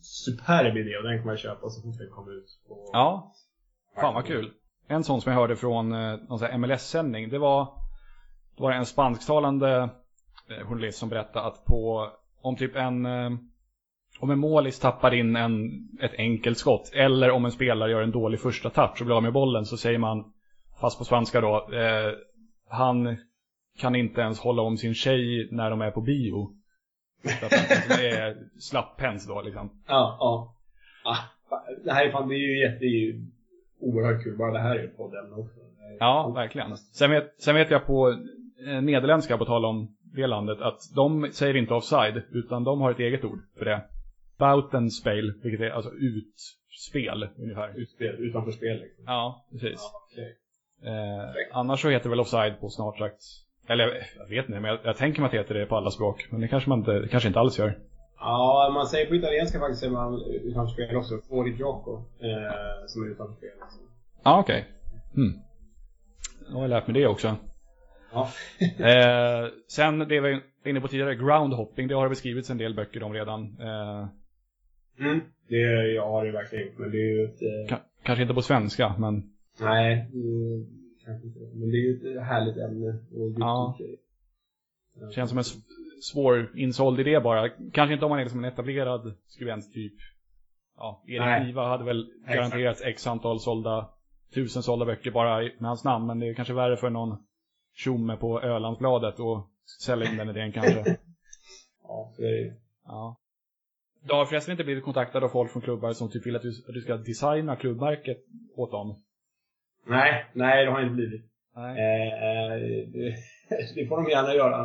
[0.00, 2.60] superb idé och den kan man köpa så fort den kommer ut.
[2.68, 3.32] På ja,
[4.00, 4.50] fan vad kul.
[4.88, 7.68] En sån som jag hörde från eh, någon MLS-sändning, det var
[8.60, 9.90] var det en spansktalande
[10.50, 12.10] eh, journalist som berättade att på,
[12.42, 13.30] om typ en, eh,
[14.20, 15.70] om en målis tappar in en,
[16.02, 19.22] ett enkelt skott eller om en spelare gör en dålig första touch och blir av
[19.22, 20.32] med bollen så säger man,
[20.80, 22.12] fast på spanska då, eh,
[22.68, 23.16] han
[23.78, 26.56] kan inte ens hålla om sin tjej när de är på bio.
[27.40, 27.50] Så att
[27.98, 29.70] det är slapphänt då liksom.
[29.86, 30.56] Ja, ja.
[31.04, 31.18] Ah,
[31.84, 33.26] det här är fan, det är ju jätte, det är ju
[33.80, 34.38] oerhört kul.
[34.38, 35.60] Bara det här är ju podden också.
[35.98, 36.76] Ja, verkligen.
[36.76, 38.16] Sen vet, sen vet jag på
[38.66, 42.98] nederländska, på tal om det landet, att de säger inte offside, utan de har ett
[42.98, 43.82] eget ord för det.
[44.38, 47.80] Bautenspel, vilket är alltså utspel ungefär.
[47.80, 49.04] Utspel, utanför spel liksom.
[49.06, 49.80] Ja, precis.
[49.80, 50.36] Ja, okej.
[50.82, 53.22] Eh, annars så heter det väl offside på snart sagt.
[53.68, 55.90] Eller jag vet inte, men jag, jag tänker mig att det heter det på alla
[55.90, 56.26] språk.
[56.30, 57.78] Men det kanske man inte, kanske inte alls gör.
[58.18, 61.14] Ja, man säger på italienska faktiskt säger man utanför spel också.
[61.28, 61.92] Fuori gioco.
[61.96, 63.50] Eh, som är utanför spel.
[63.60, 63.80] Liksom.
[64.24, 64.64] Ja, okej.
[65.14, 65.40] Hmm.
[66.50, 67.36] Då har jag lärt mig det också.
[68.12, 68.28] Ja.
[68.78, 72.74] Eh, sen det vi var inne på tidigare, groundhopping, det har det beskrivits en del
[72.74, 73.56] böcker om redan.
[73.60, 74.06] Eh,
[75.06, 75.20] mm.
[75.48, 75.56] Det
[75.94, 77.42] jag har det verkligen gjort, men det är ju ett...
[77.42, 80.10] Eh, ka- kanske inte på svenska, men nej,
[81.04, 81.40] kanske inte.
[81.54, 83.76] Men det är ju ett härligt ämne att Ja.
[85.00, 85.10] Ja.
[85.10, 85.44] känns som en
[86.02, 87.48] svår insåld idé bara.
[87.72, 89.94] Kanske inte om man är liksom en etablerad skribent typ.
[90.76, 91.46] Ja, Erik.
[91.46, 92.34] Niva hade väl Exakt.
[92.36, 93.88] garanterat x antal sålda,
[94.34, 96.06] tusen sålda böcker bara med hans namn.
[96.06, 97.16] Men det är kanske värre för någon
[97.84, 99.46] tjomme på Ölandsbladet och
[99.80, 100.96] sälja in den idén kanske.
[101.82, 102.52] Ja, är det ju.
[102.84, 103.16] Ja.
[104.06, 106.48] Du har förresten inte blivit kontaktad av folk från klubbar som typ vill att du,
[106.68, 108.18] att du ska designa klubbmärket
[108.56, 108.94] åt dem?
[109.86, 111.22] Nej, nej det har inte blivit.
[111.56, 111.70] Nej.
[111.70, 112.60] Eh,
[112.92, 113.14] det,
[113.74, 114.56] det får de gärna göra.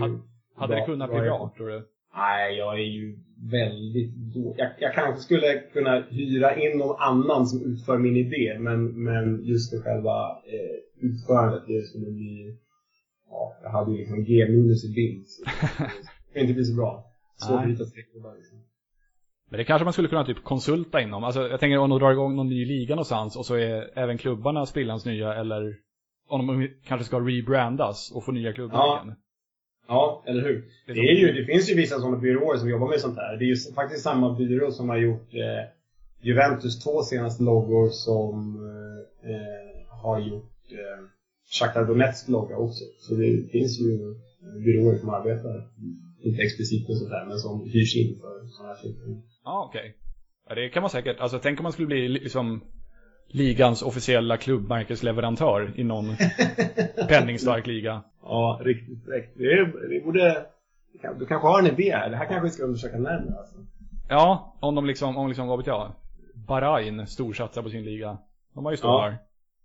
[0.00, 0.20] Hade-
[0.56, 1.22] Hade det kunnat bli är.
[1.24, 1.88] bra, tror du?
[2.16, 3.18] Nej, jag är ju
[3.50, 4.54] väldigt dålig.
[4.60, 9.44] Jag, jag kanske skulle kunna hyra in någon annan som utför min idé, men, men
[9.44, 12.58] just det själva eh, utförandet, det skulle bli...
[13.32, 15.26] Ja, jag hade ju liksom G minus i bild.
[15.28, 15.44] Så
[16.34, 17.04] det inte bli så bra.
[17.36, 18.58] Svårt att hitta streckgubbar liksom.
[19.50, 21.24] Men det kanske man skulle kunna typ konsulta inom.
[21.24, 24.18] Alltså jag tänker om de drar igång någon ny liga någonstans och så är även
[24.18, 25.76] klubbarna sprillans nya eller
[26.28, 29.14] om de kanske ska rebrandas och få nya klubbmärken.
[29.88, 30.64] Ja, eller hur?
[30.86, 33.36] Det är ju, det finns ju vissa sådana byråer som jobbar med sånt här.
[33.36, 35.68] Det är ju faktiskt samma byrå som har gjort eh,
[36.20, 41.04] Juventus två senaste loggor som eh, eh, har gjort eh,
[41.58, 42.84] Shakhtar Donetsk logga också.
[42.98, 44.14] Så det finns ju
[44.64, 45.68] byråer som arbetar,
[46.22, 49.20] inte explicit med sånt här, men som hyrs in för sådana här typer.
[49.44, 49.96] Ja, okej.
[50.48, 51.20] Ja, det kan man säkert.
[51.20, 52.60] Alltså tänk om man skulle bli liksom
[53.28, 56.04] ligans officiella klubbmärkesleverantör i någon
[57.08, 58.02] penningstark liga.
[58.22, 59.38] Ja, riktigt fräckt.
[59.38, 60.46] Det, är- det borde...
[61.18, 62.10] Du kanske har en idé här.
[62.10, 63.56] Det här kanske vi ska undersöka närmare alltså.
[64.08, 65.92] Ja, om de liksom, om liksom, vad vet jag,
[66.34, 68.18] Bahrain storsatsar på sin liga.
[68.54, 69.10] De har ju stålar.
[69.10, 69.16] Ja,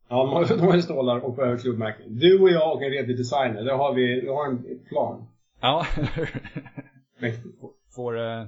[0.10, 2.18] de har, de har ju stålar och behöver klubbmärken.
[2.18, 5.28] Du och jag och en redig designer, där har vi, vi har en plan.
[5.62, 5.86] Ja,
[7.20, 7.56] Mäktigt.
[7.96, 8.46] får eh,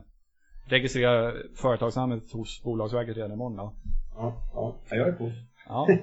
[0.65, 3.73] registrera företagsnamnet hos Bolagsverket redan imorgon då.
[4.15, 5.31] Ja, ja, jag är på.
[5.67, 5.87] Ja.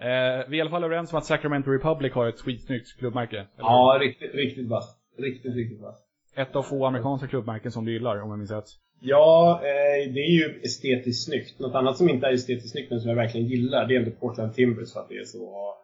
[0.00, 0.04] Eh,
[0.48, 3.36] vi är i alla fall överens om att Sacramento Republic har ett skitsnyggt klubbmärke.
[3.36, 3.48] eller?
[3.56, 4.96] Ja, riktigt, riktigt vass.
[5.18, 5.96] Riktigt, riktigt vass.
[6.36, 8.64] Ett av få amerikanska klubbmärken som du gillar, om jag minns rätt.
[9.00, 11.58] Ja, eh, det är ju estetiskt snyggt.
[11.58, 14.10] Något annat som inte är estetiskt snyggt, men som jag verkligen gillar, det är ändå
[14.10, 15.74] Portland Timbers för att det är så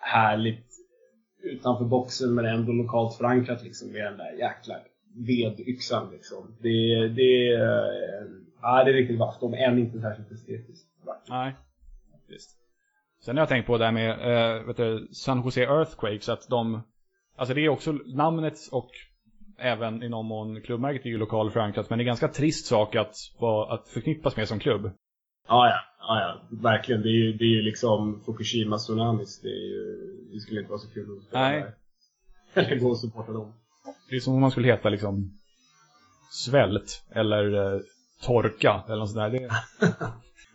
[0.00, 0.66] härligt
[1.42, 4.74] utanför boxen men ändå lokalt förankrat liksom med den där jäkla
[5.26, 6.56] vedyxan liksom.
[6.60, 8.26] Det, det, eh,
[8.62, 11.28] ja, det är riktigt vasst, om än inte särskilt estetiskt vackert.
[11.28, 11.54] Nej.
[12.28, 12.50] Visst.
[13.24, 16.48] Sen har jag tänkt på det här med äh, vet du, San Jose Earthquakes, att
[16.48, 16.82] de...
[17.36, 18.90] Alltså det är också namnet och
[19.58, 22.66] även i någon mån klubbmärket är ju lokal förankrat, men det är en ganska trist
[22.66, 23.14] sak att,
[23.68, 24.90] att förknippas med som klubb.
[25.48, 26.58] Ja, ja, ja, ja.
[26.62, 27.02] verkligen.
[27.02, 29.40] Det är ju, det är ju liksom Fukushima tsunamis.
[29.40, 29.96] Det, är ju,
[30.32, 31.60] det skulle inte vara så kul att spela Nej.
[31.60, 31.74] där.
[32.62, 33.52] Eller gå och supporta dem.
[34.10, 35.30] Det är som om man skulle heta liksom
[36.30, 37.80] svält eller eh,
[38.22, 39.38] torka eller något sånt där.
[39.40, 39.50] Det,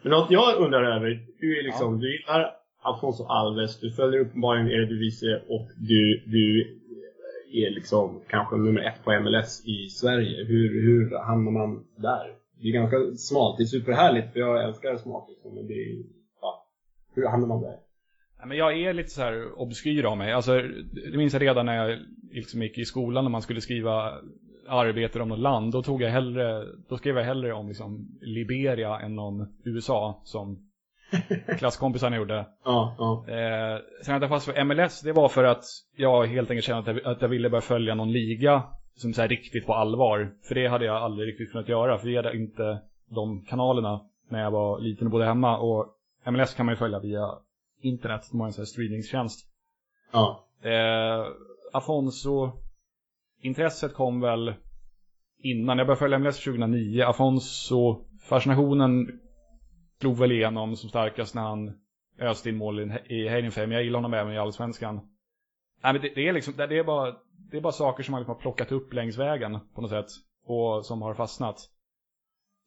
[0.01, 4.67] Men något jag undrar över, du är liksom, du gillar Alfonso Alves, du följer uppenbarligen
[4.67, 6.80] Eredivisie och du, du
[7.53, 10.43] är liksom kanske nummer ett på MLS i Sverige.
[10.45, 12.35] Hur, hur hamnar man där?
[12.61, 16.03] Det är ganska smalt, det är superhärligt för jag älskar smalt liksom, men det är,
[16.41, 16.65] ja,
[17.15, 17.77] hur hamnar man där?
[18.45, 20.31] Men jag är lite så här obskyr av mig.
[20.31, 20.61] Alltså,
[21.11, 21.99] det minns jag redan när jag
[22.31, 24.13] liksom gick i skolan när man skulle skriva
[24.67, 25.71] arbete om något land.
[25.71, 30.70] Då tog jag hellre, då skrev jag hellre om liksom Liberia än om USA som
[31.57, 32.45] klasskompisarna gjorde.
[32.65, 33.25] Ja, ja.
[33.27, 35.63] Eh, sen att jag fast för MLS, det var för att
[35.95, 38.63] jag helt enkelt kände att jag, att jag ville börja följa någon liga
[38.95, 40.33] som så här riktigt på allvar.
[40.47, 44.41] För det hade jag aldrig riktigt kunnat göra, för vi hade inte de kanalerna när
[44.41, 45.57] jag var liten och bodde hemma.
[45.57, 45.87] Och
[46.25, 47.29] MLS kan man ju följa via
[47.81, 49.47] internet, de har en sån här streamingtjänst.
[50.11, 50.47] ja.
[50.63, 51.25] Eh,
[51.73, 54.53] Afonso-intresset kom väl
[55.39, 55.77] innan.
[55.77, 57.03] Jag började följa MLS 2009.
[57.03, 59.19] Afonso-fascinationen
[60.01, 61.73] slog väl igenom som starkast när han
[62.19, 63.71] öste in mål i- Heidenheim.
[63.71, 64.95] Jag gillar honom även i Allsvenskan.
[65.83, 67.15] Nej, men det, det är liksom, det är bara,
[67.51, 70.05] det är bara saker som man liksom har plockat upp längs vägen på något sätt.
[70.45, 71.57] Och som har fastnat.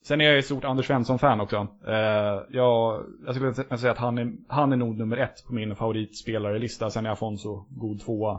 [0.04, 1.66] Sen är jag ett stort Anders Svensson-fan också.
[1.86, 5.76] Eh, jag, jag skulle säga att han är, han är nog nummer ett på min
[5.76, 6.90] favoritspelarlista.
[6.90, 8.32] Sen är Afonso god tvåa.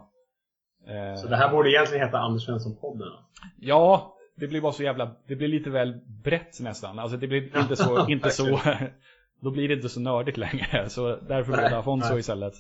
[0.88, 3.12] Eh, Så det här borde egentligen heta Anders Svensson-podden?
[3.60, 7.00] Ja, det blir bara så jävla, det blir lite väl brett nästan.
[7.00, 8.60] Alltså det blir inte så, inte så,
[9.42, 10.90] då blir det inte så nördigt längre.
[10.90, 12.54] Så därför blev det Afonso istället.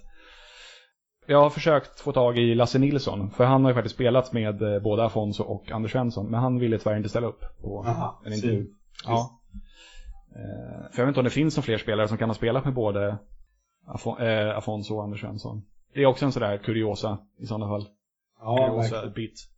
[1.27, 4.61] Jag har försökt få tag i Lasse Nilsson, för han har ju faktiskt spelat med
[4.61, 8.21] eh, både Afonso och Anders Svensson, men han ville tyvärr inte ställa upp på Aha,
[8.25, 8.67] en intervju.
[9.05, 9.41] Ja.
[10.35, 12.65] Eh, För jag vet inte om det finns några fler spelare som kan ha spelat
[12.65, 13.17] med både
[13.87, 15.61] Afon eh, Afonso och Anders Svensson.
[15.93, 17.87] Det är också en sådär kuriosa i sådana fall.
[18.39, 19.49] Ja, kuriosa bit.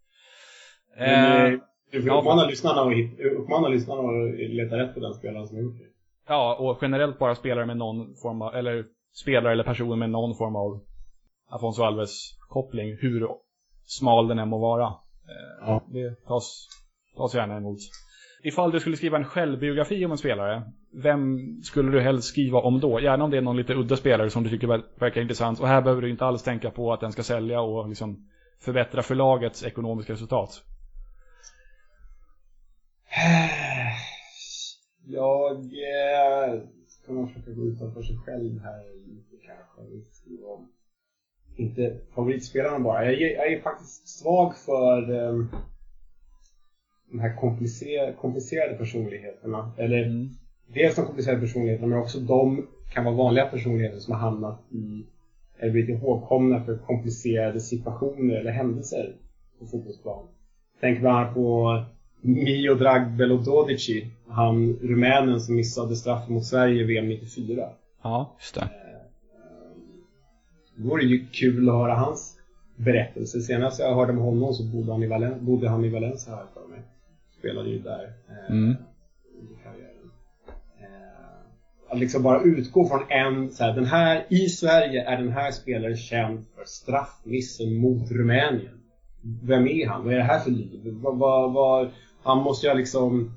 [0.97, 1.59] Men, eh,
[1.91, 5.47] Du får ja, uppmana lyssnarna att hit- uppmana lyssnarna att leta rätt på den spelaren
[5.47, 5.83] som har gjort det.
[6.27, 8.85] Ja, och generellt bara spelare med någon form av, eller
[9.15, 10.79] spelare eller personer med någon form av
[11.49, 13.27] Afonso Alves-koppling, hur
[13.85, 14.85] smal den än må vara.
[14.85, 14.93] Eh,
[15.67, 15.83] Ja.
[15.87, 16.67] Det tas,
[17.17, 17.77] tas gärna emot.
[18.43, 20.63] Ifall du skulle skriva en självbiografi om en spelare,
[21.03, 22.99] vem skulle du helst skriva om då?
[22.99, 25.59] Gärna om det är någon lite udda spelare som du tycker ver- verkar intressant.
[25.59, 28.27] Och här behöver du inte alls tänka på att den ska sälja och liksom
[28.61, 30.49] förbättra förlagets ekonomiska resultat.
[35.05, 39.81] Jag eh, ska nog försöka gå utanför sig själv här lite kanske.
[41.57, 43.05] Inte favoritspelarna bara.
[43.05, 45.45] Jag är, jag är faktiskt svag för eh,
[47.11, 49.71] de här komplicerade, komplicerade personligheterna.
[49.77, 50.29] Eller Mm.
[50.73, 55.05] dels de komplicerade personligheterna men också de kan vara vanliga personligheter som har hamnat i
[55.59, 59.15] eller blivit ihågkomna för komplicerade situationer eller händelser
[59.59, 60.27] på fotbollsplan.
[60.79, 61.83] Tänk annat på
[62.21, 67.69] Mio Dragbel Dodici, han rumänen som missade straffen mot Sverige i VM 94.
[68.03, 68.69] Ja, just det.
[70.75, 72.37] Då vore det ju kul att höra hans
[72.75, 73.41] berättelse.
[73.41, 76.45] Senast jag hörde med honom så bodde han i, Valen bodde han i Valencia här
[76.53, 76.79] för mig.
[77.39, 78.75] Spelade ju där eh, Mm.
[79.41, 80.11] under karriären.
[80.79, 85.31] Eh, att liksom bara utgå från en, så här, den här, i Sverige är den
[85.31, 88.79] här spelaren känd för straffmissen mot Rumänien.
[89.43, 90.03] Vem är han?
[90.03, 90.81] Vad är det här för liv?
[90.85, 91.89] Vad, vad, vad,
[92.27, 93.31] han måste ju ha liksom,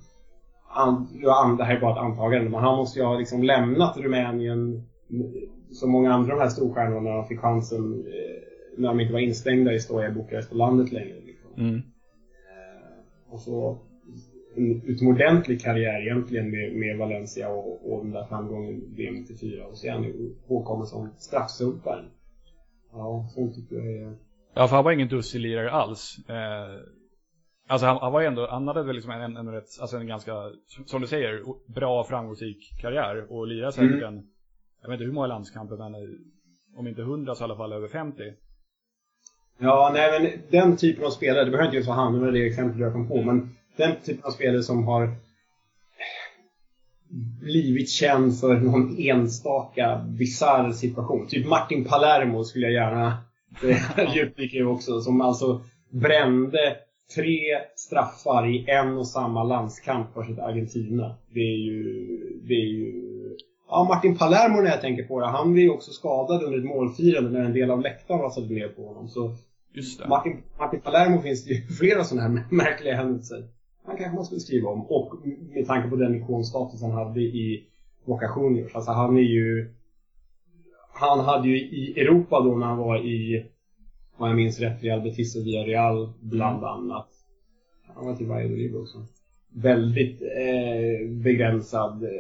[0.69, 3.43] an, ja, an, det här är bara ett antagande, men han måste ju ha liksom
[3.43, 4.89] lämnat Rumänien
[5.73, 8.43] som många andra av de här storstjärnorna när de fick chansen eh,
[8.77, 11.21] när de inte var instängda i Stoja Bukarest på landet längre.
[11.27, 11.51] Liksom.
[11.57, 11.77] Mm.
[11.77, 13.79] Eh, och så
[14.55, 19.79] en utomordentlig karriär egentligen med, med Valencia och, och den där framgången VM 94 och
[19.79, 22.05] sen påkommer som straffsumparen.
[22.93, 24.17] Ja, sånt tycker jag är...
[24.55, 26.17] Ja, för han var ingen dussin lirare alls.
[26.29, 26.81] Eh,
[27.71, 30.07] alltså han, han var ju ändå, han hade väl liksom en, en, rätt, alltså en
[30.07, 30.33] ganska,
[30.87, 31.43] som du säger,
[31.75, 34.05] bra framgångsrik karriär och lirade säkert Mm.
[34.05, 34.27] en,
[34.83, 36.09] jag vet inte hur många landskamper, men eh,
[36.77, 38.23] om inte hundra så i alla fall över 50.
[39.59, 42.33] Ja, nej men den typen av spelare, det behöver inte just vara han, det var
[42.33, 45.15] det exempel jag kom på, men den typen av spelare som har
[47.41, 51.27] blivit känd för någon enstaka bisarr situation.
[51.29, 53.19] Typ Martin Palermo skulle jag gärna
[53.63, 55.61] eh, djupdyka i också, som alltså
[55.91, 56.77] brände
[57.15, 57.39] tre
[57.77, 61.17] straffar i en och samma landskamp för sitt Argentina.
[61.35, 61.83] Det är ju...
[62.49, 63.11] Det är ju
[63.71, 66.65] Ja, Martin Palermo när jag tänker på det, han blev ju också skadad under ett
[66.65, 69.09] målfirande när en del av läktaren rasade ner på honom.
[69.09, 69.35] Så.
[70.09, 73.49] Martin, Martin Palermo finns det ju flera sådana här märkliga händelser.
[73.85, 74.87] Han kanske man skulle skriva om.
[74.87, 75.15] Och
[75.55, 77.67] med tanke på den ikonstatus han hade i
[78.07, 78.75] Boca Juniors.
[78.75, 79.75] Alltså han är ju...
[80.93, 83.47] Han hade ju i Europa då när han var i,
[84.21, 87.09] om jag minns rätt, Real Betis och Villarreal bland annat.
[87.95, 88.99] Han var till Valladolid också.
[89.55, 92.11] Väldigt eh, begränsad eh,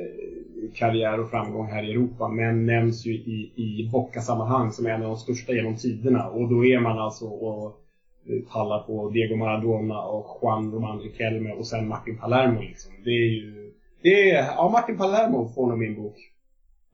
[0.74, 2.28] karriär och framgång här i Europa.
[2.28, 6.28] Men nämns ju i, i Boca-sammanhang som en av de största genom tiderna.
[6.28, 7.80] Och då är man alltså och
[8.26, 12.92] eh, pallar på Diego Maradona och Juan Román Riquelme och sen Martin Palermo liksom.
[13.04, 13.72] Det är ju...
[14.02, 16.16] Det är, ja, Martin Palermo får nog min bok.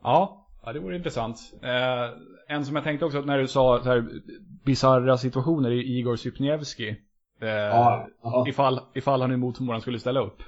[0.03, 1.39] Ja, ja det vore intressant.
[1.63, 2.11] Eh,
[2.49, 4.05] en som jag tänkte också när du sa så här
[4.65, 6.89] bisarra situationer är Igor Sypniewski.
[7.41, 8.45] Eh, Ja, ja.
[8.49, 10.43] ifall, ifall han emot förmodan skulle ställa upp.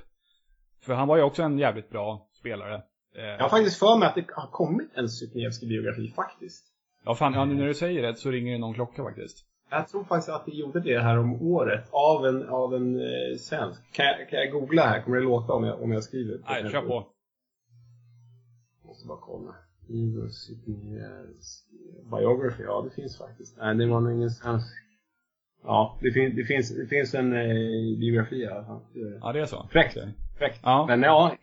[0.80, 2.74] För han var ju också en jävligt bra spelare.
[3.16, 6.64] Eh, Jag har faktiskt för mig att det har kommit en Sypniewski-biografi faktiskt.
[7.04, 9.44] ja, fan, ja, nu när du säger det så ringer det någon klocka faktiskt.
[9.70, 13.36] Jag tror faktiskt att det gjorde det här om året av en, av en eh,
[13.38, 13.92] svensk.
[13.92, 15.02] Kan jag, kan jag googla här?
[15.02, 16.38] Kommer det låta om jag, om jag skriver?
[16.48, 17.06] Nej, kör på.
[18.84, 19.54] Måste bara kolla.
[19.88, 21.74] Sypniewski.
[22.10, 23.56] Biography, ja det finns faktiskt.
[23.58, 24.66] Nej, det var nog ingen svensk.
[25.64, 28.60] Ja, det, fin, det, finns, det finns en eh, biografi här.
[28.94, 29.68] Det- Ja, det är så.
[29.72, 29.98] Fräckt.
[30.38, 30.60] Fräckt.
[30.62, 30.84] Ja.
[30.88, 31.36] Men ja,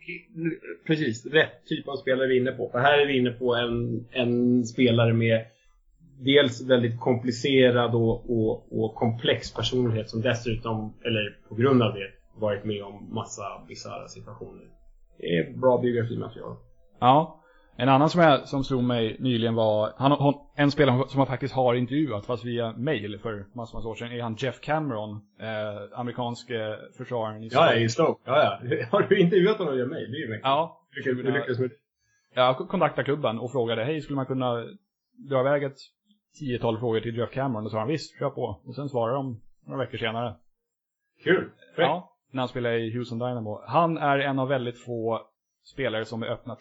[0.86, 1.26] precis.
[1.26, 2.68] Rätt typ av spelare vi är inne på.
[2.72, 5.44] För här är vi inne på en, en spelare med
[6.20, 12.10] dels väldigt komplicerad och, och, och komplex personlighet som dessutom, eller på grund av det,
[12.40, 14.64] varit med om massa bisarra situationer.
[15.18, 16.56] Det är bra biografimaterial.
[17.00, 17.42] Ja.
[17.78, 21.28] En annan som, jag, som slog mig nyligen var, han, hon, en spelare som jag
[21.28, 25.10] faktiskt har intervjuat, fast via mail för massor av år sedan, är han Jeff Cameron,
[25.40, 28.20] eh, amerikansk eh, försvararen i Ja, i Stoke.
[28.24, 28.86] Ja, ja.
[28.90, 30.10] Har du intervjuat honom via mail?
[30.10, 30.44] Det är ju mäktigt.
[30.46, 31.76] Ja, lyckades- hur lyckades med det?
[32.34, 34.54] jag kontaktade klubben och frågade, hej, skulle man kunna
[35.28, 35.76] dra iväg ett
[36.38, 37.64] tiotal frågor till Jeff Cameron?
[37.64, 38.60] Och så sa han, visst, kör på.
[38.66, 40.34] Och sen svarade de några veckor senare.
[41.24, 41.50] Kul!
[41.76, 43.60] Ja, när han spelade i Houston Dynamo.
[43.66, 45.20] Han är en av väldigt få
[45.64, 46.56] spelare som är öppna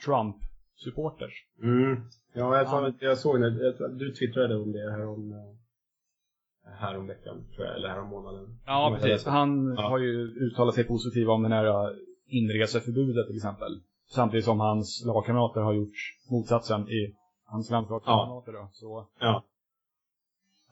[0.84, 1.34] Trump-supporters.
[1.64, 2.02] Mm.
[2.34, 2.66] Ja, jag, Ja.
[2.66, 3.74] sa, jag såg det.
[3.74, 8.00] Tror- Du twittrade om det här om, eh, här om veckan, tror jag, eller här
[8.02, 8.60] om månaden.
[8.66, 9.26] Ja, Om precis.
[9.26, 9.82] Han Ja.
[9.90, 11.96] har ju uttalat sig positivt om den här
[12.28, 13.82] inreseförbudet till exempel.
[14.08, 15.96] Samtidigt som hans lagkamrater har gjort
[16.32, 17.16] motsatsen i
[17.46, 18.70] hans landslagskamrater då.
[18.72, 19.44] Så Ja.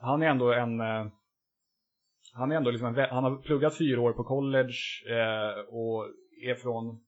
[0.00, 0.80] han är ändå en...
[0.80, 1.06] eh,
[2.34, 4.74] han är ändå liksom en, Han har pluggat fyra år på college
[5.08, 6.04] eh, och
[6.42, 7.00] är från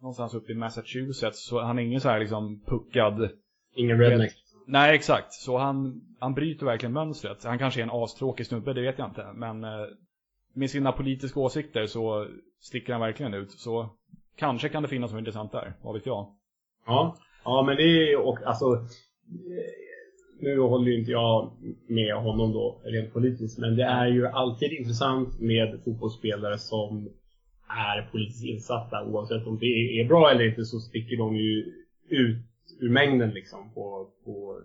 [0.00, 1.48] någonstans uppe i Massachusetts.
[1.48, 3.30] Så han är ingen så här liksom puckad
[3.74, 4.32] Ingen redneck.
[4.66, 5.32] Nej, exakt.
[5.32, 7.44] Så han, han bryter verkligen mönstret.
[7.44, 9.32] Han kanske är en astråkig snubbe, det vet jag inte.
[9.34, 9.86] Men eh,
[10.52, 12.26] med sina politiska åsikter så
[12.60, 13.50] sticker han verkligen ut.
[13.50, 13.90] Så
[14.36, 16.34] kanske kan det finnas något intressant där, vad vet jag.
[16.86, 17.16] Ja.
[17.44, 18.80] ja, men det är och alltså eh,
[20.40, 21.50] nu håller ju inte jag
[21.86, 27.08] med honom då rent politiskt, men det är ju alltid intressant med fotbollsspelare som
[27.78, 29.04] är politiskt insatta.
[29.04, 31.72] Oavsett om det är bra eller inte så sticker de ju
[32.08, 32.38] ut
[32.80, 34.60] ur mängden liksom på, på,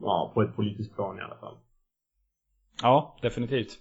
[0.00, 1.56] ja, på ett politiskt plan i alla fall.
[2.82, 3.78] Ja, definitivt.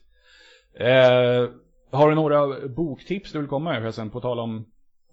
[0.74, 1.50] Eh,
[1.92, 4.66] har du några boktips du vill komma med förresten, på tal om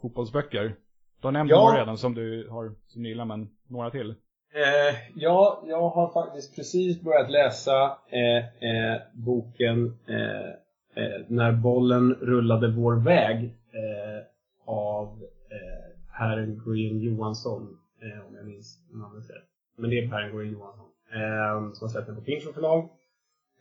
[0.02, 0.74] fotbollsböcker?
[1.20, 1.60] Du har nämnt Ja.
[1.68, 4.10] några redan som du har som gillar, men några till?
[4.54, 8.36] Eh, ja, jag har faktiskt precis börjat läsa eh,
[8.70, 10.54] eh, boken eh, eh,
[10.98, 14.24] Eh, när bollen rullade vår väg eh,
[14.64, 15.06] av
[15.50, 16.36] eh, Per
[16.66, 19.48] Green Johansson, eh, om jag minns namnet rätt.
[19.76, 22.88] Men det är Per Green Johansson eh, som har släppt den på Pinchon förlag.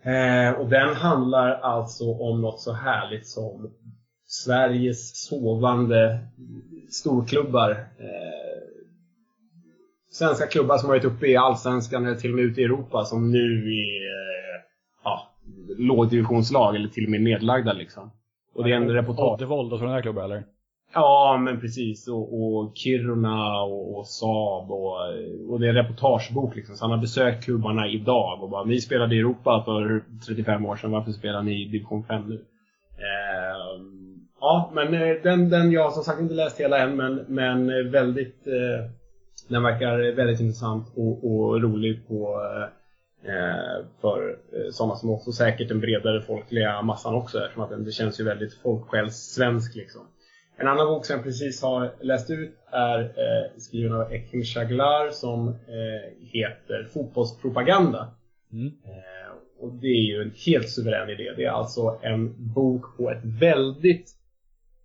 [0.04, 3.72] Eh, och den handlar alltså om något så härligt som
[4.26, 6.20] Sveriges sovande
[6.90, 7.72] storklubbar.
[7.72, 8.58] Eh,
[10.12, 13.32] svenska klubbar som varit uppe i Allsvenskan eller till och med ute i Europa som
[13.32, 14.37] nu är
[15.78, 18.12] lågdivisionslag eller till och med nedlagda liksom.
[18.54, 19.34] Och det är en reportage.
[19.34, 20.44] Oddevold och sådana där klubbar eller?
[20.94, 22.08] Ja, men precis.
[22.08, 24.98] Och, och Kiruna och, och Saab och,
[25.50, 26.76] och det är en reportagebok liksom.
[26.76, 30.76] Så han har besökt klubbarna idag och bara Ni spelade i Europa för 35 år
[30.76, 32.36] sedan, varför spelar ni i division 5 nu?
[32.98, 33.82] Eh,
[34.40, 37.70] ja, men eh, den, den, jag har som sagt inte läst hela än men, men
[37.70, 38.90] eh, väldigt eh,
[39.50, 42.77] Den verkar väldigt intressant och, och rolig på eh,
[44.02, 47.92] för eh, sådana som också säkert den bredare folkliga massan också eftersom att den, det
[47.92, 50.02] känns ju väldigt folksjälssvensk liksom.
[50.60, 55.12] En annan bok som jag precis har läst ut är eh, skriven av Ekim Shaglar
[55.12, 58.12] som eh, heter Fotbollspropaganda.
[58.52, 58.66] Mm.
[58.68, 61.34] Eh, och det är ju en helt suverän idé.
[61.36, 64.12] Det är alltså en bok på ett väldigt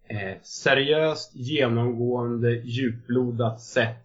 [0.09, 4.01] eh, seriöst, genomgående, djuplodat sätt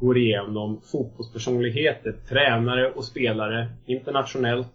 [0.00, 4.72] går igenom fotbollspersonligheter, tränare och spelare internationellt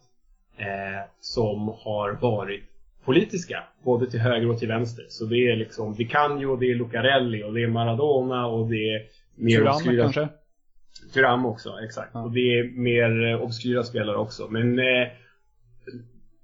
[0.57, 2.63] eh, som har varit
[3.05, 5.05] politiska, både till höger och till vänster.
[5.09, 8.93] Så det är liksom Di Canio, det är Lucarelli och det är Maradona och det
[8.95, 9.01] är
[9.35, 10.27] mer Thuram obskyra- kanske?
[11.13, 12.09] Thuram också, exakt.
[12.13, 12.21] Ja.
[12.23, 14.47] Och det är mer eh, obskyra spelare också.
[14.49, 15.07] Men eh,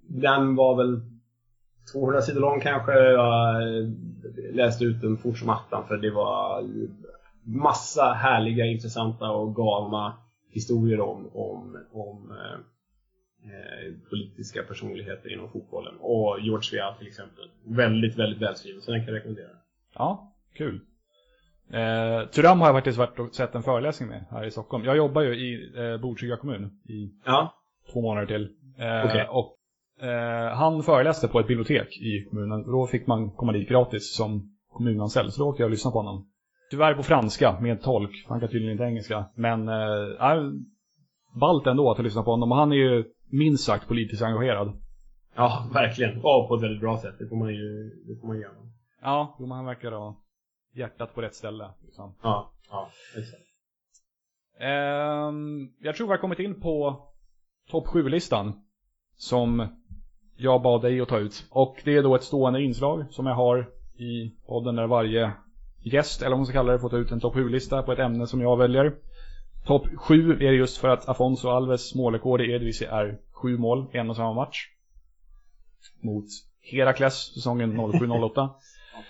[0.07, 1.01] den var väl
[1.91, 2.91] 200 sidor lång kanske.
[2.91, 3.87] Jag eh,
[4.53, 6.63] läste ut den fort som attan för det var
[7.47, 10.17] massa härliga, intressanta och galna
[10.49, 12.59] historier om, om, om eh,
[13.51, 15.93] eh, politiska personligheter inom fotbollen.
[15.99, 17.49] Och George Weah till exempel.
[17.63, 19.49] Väldigt, väldigt välskriven, så den kan jag rekommendera.
[19.93, 20.81] Ja, kul.
[21.71, 24.85] Eh, Turam har jag faktiskt varit och sett en föreläsning med här i Stockholm.
[24.85, 27.53] Jag jobbar ju i eh, Botkyrka kommun i Ja,
[27.93, 28.43] två månader till.
[28.77, 29.27] Eh, Okej.
[29.29, 29.57] Och
[30.05, 32.63] eh, han föreläste på ett bibliotek i kommunen.
[32.63, 35.33] Då fick man komma dit gratis som kommunanställd.
[35.33, 36.29] Så då åkte jag och lyssnade på honom.
[36.69, 38.25] Tyvärr på franska med tolk.
[38.27, 39.25] Han kan tydligen inte engelska.
[39.35, 40.43] Men eh,
[41.39, 42.51] ballt ändå att lyssna på honom.
[42.51, 44.81] Och han är ju minst sagt politiskt engagerad.
[45.35, 46.17] ja verkligen.
[46.17, 47.15] Och på ett väldigt bra sätt.
[47.19, 48.53] Det får man ju det får man göra.
[49.01, 50.15] Ja, jo, han verkar ha
[50.73, 51.69] hjärtat på rätt ställe.
[51.85, 52.15] Liksom.
[52.21, 53.43] Ja, ja, exakt.
[54.59, 57.03] Ehm, jag tror vi har kommit in på
[57.69, 58.61] topp 7-listan.
[59.15, 59.67] Som
[60.37, 61.47] jag bad dig att ta ut.
[61.49, 65.31] Och det är då ett stående inslag som jag har i podden där varje
[65.93, 67.99] gäst, eller vad man ska kalla det, får ta ut en topp 7-lista på ett
[67.99, 68.95] ämne som jag väljer.
[69.67, 73.87] Topp 7 är det just för att Afonso Alves målrekord i Eredivisie är 7 mål
[73.93, 74.57] i en och samma match.
[76.01, 76.25] Mot
[76.71, 78.49] Herakles säsongen 07-08.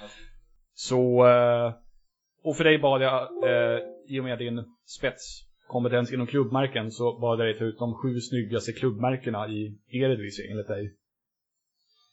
[0.74, 1.74] Så, eh,
[2.44, 7.40] och för dig bad jag eh, i och med din spetskompetens inom klubbmärken så bad
[7.40, 10.96] jag dig ta ut de sju snyggaste klubbmärkena i Eredivisie enligt dig.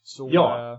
[0.02, 0.72] Så Ja.
[0.72, 0.78] eh,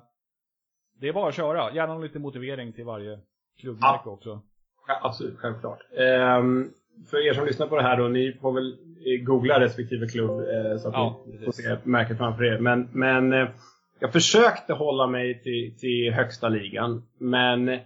[0.99, 1.75] det är bara att köra.
[1.75, 3.19] Gärna lite motivering till varje
[3.59, 4.41] klubbmärke också.
[4.87, 5.79] Ja, absolut, självklart.
[5.97, 6.69] Ehm,
[7.09, 8.71] för er som lyssnar på det här då, ni får väl
[9.05, 12.59] eh, googla respektive klubb eh, så att Ja, ni får se märket framför er.
[12.59, 13.47] Men, men eh,
[13.99, 17.79] jag försökte hålla mig till, till högsta ligan, men eh,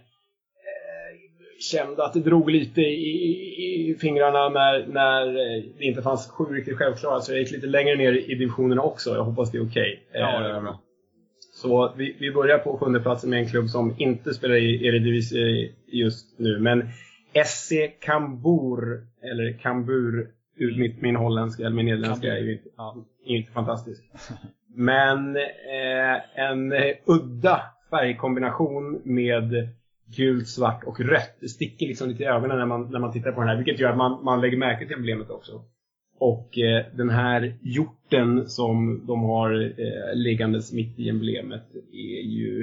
[1.72, 6.28] kände att det drog lite i, i, i fingrarna när, när eh, det inte fanns
[6.30, 7.20] sju riktigt självklara.
[7.20, 9.10] Så jag gick lite längre ner i divisionerna också.
[9.14, 10.02] Jag hoppas det är okej.
[10.12, 10.80] Ja, det är Ehm, bra.
[11.60, 15.70] Så vi, vi börjar på sjunde platsen med en klubb som inte spelar i Eredivisie
[15.86, 16.58] just nu.
[16.58, 16.88] Men
[17.46, 22.96] SC Kambur, eller Kambur, ur mitt, min holländska eller min nederländska är ju inte, Ja.
[23.24, 24.02] inte fantastisk.
[24.74, 29.68] Men eh, en eh, udda färgkombination med
[30.16, 31.36] gult, svart och rött.
[31.40, 33.56] Det sticker liksom lite i ögonen när man, när man tittar på den här.
[33.56, 35.52] Vilket gör att man, man lägger märke till emblemet också.
[36.20, 41.62] Och eh, den här hjorten som de har eh, liggandes mitt i emblemet
[41.92, 42.62] är ju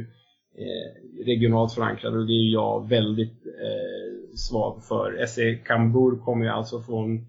[0.58, 5.26] eh, regionalt förankrad och det är jag väldigt eh, svag för.
[5.26, 7.26] SE Kambur kommer ju alltså från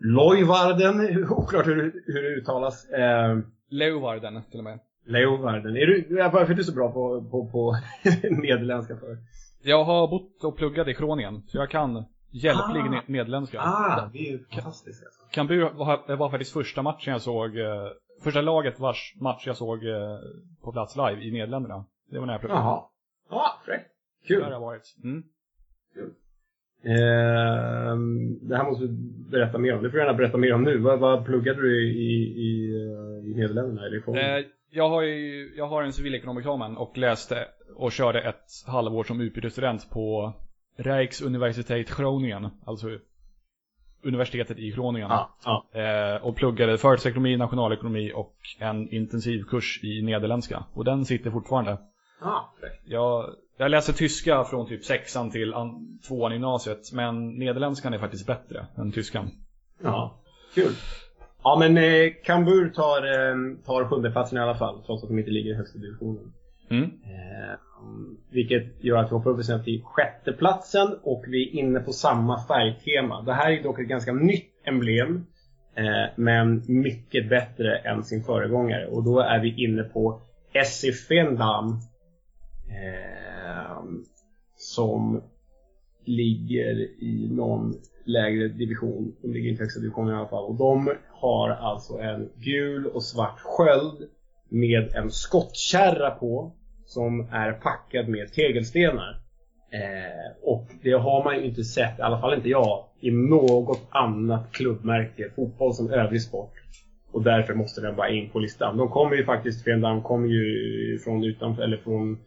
[0.00, 2.90] Lojvarden, oklart hur, hur det uttalas.
[2.90, 3.38] Eh,
[3.70, 4.78] Leeuwarden till och med.
[5.06, 5.76] Leeuwarden.
[5.76, 7.76] Är du, varför är du så bra på, på, på
[8.30, 9.18] nederländska för?
[9.62, 12.04] Jag har bott och pluggat i Kroningen, så jag kan
[12.42, 12.84] hjälplig Ah.
[12.84, 13.60] ne- nederländska.
[13.60, 15.20] Ah, det är ju fantastiskt alltså.
[15.30, 17.88] Cambuur var, det var faktiskt första matchen jag såg, eh,
[18.24, 20.18] första laget vars match jag såg eh,
[20.64, 21.84] på plats live i Nederländerna.
[22.10, 22.60] Det var när jag pluggade.
[22.60, 22.82] Jaha.
[23.30, 23.88] Ja, fräckt.
[24.28, 24.42] Där Kul.
[24.44, 24.96] har jag varit.
[25.04, 25.22] Mm.
[26.84, 28.92] Ehm, det här måste du
[29.30, 29.82] berätta mer om.
[29.82, 30.78] Det får du gärna berätta mer om nu.
[30.78, 33.86] Vad, vad pluggade du i, i, eh, i Nederländerna?
[33.86, 34.38] Eller?
[34.38, 39.20] Eh, jag har ju, jag har en civilekonomexamen och läste och körde ett halvår som
[39.20, 40.32] utbytesstudent på
[40.76, 42.88] Rijksuniversiteit Groningen, alltså
[44.02, 45.10] universitetet i Groningen.
[45.10, 45.80] ja, ja.
[45.80, 50.64] Eh, och pluggade företagsekonomi, nationalekonomi och en intensivkurs i nederländska.
[50.72, 51.78] Och den sitter fortfarande.
[52.60, 52.82] Fräckt.
[52.84, 57.98] Jag, jag läser tyska från typ sexan till an, tvåan i gymnasiet, men nederländskan är
[57.98, 59.30] faktiskt bättre än tyskan.
[59.82, 60.20] Ja,
[60.54, 60.72] kul.
[61.42, 65.30] Ja, men eh, Kambur tar, eh, tar sjundeplatsen i alla fall, trots att de inte
[65.30, 66.32] ligger i högsta divisionen.
[66.70, 66.84] Mm.
[66.84, 67.58] Eh,
[68.30, 72.46] vilket gör att vi hoppar upp sen till sjätteplatsen och vi är inne på samma
[72.46, 73.22] färgtema.
[73.22, 75.26] Det här är dock ett ganska nytt emblem.
[75.76, 78.86] Eh, men mycket bättre än sin föregångare.
[78.86, 80.20] Och då är vi inne på
[80.52, 81.80] Essifendam.
[82.68, 83.82] Eh,
[84.56, 85.22] som
[86.04, 89.16] ligger i någon lägre division.
[89.22, 90.44] De ligger inte i högsta divisionen i alla fall.
[90.44, 94.08] Och de har alltså en gul och svart sköld
[94.48, 96.52] med en skottkärra på
[96.84, 99.20] som är packad med tegelstenar.
[99.72, 103.88] Eh, och det har man ju inte sett, i alla fall inte jag, i något
[103.90, 106.52] annat klubbmärke, fotboll som övrig sport.
[107.12, 108.76] Och därför måste den vara in på listan.
[108.76, 112.18] De kommer ju faktiskt, Fendam kommer ju från utanför, eller från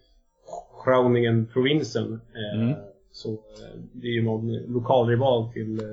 [0.86, 2.14] Groningen-provinsen.
[2.14, 2.76] Eh, Mm.
[3.12, 5.86] Så eh, det är ju någon lokalrival till eh,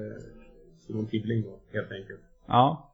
[0.86, 2.20] Simon Tibbling då, helt enkelt.
[2.46, 2.92] Ja.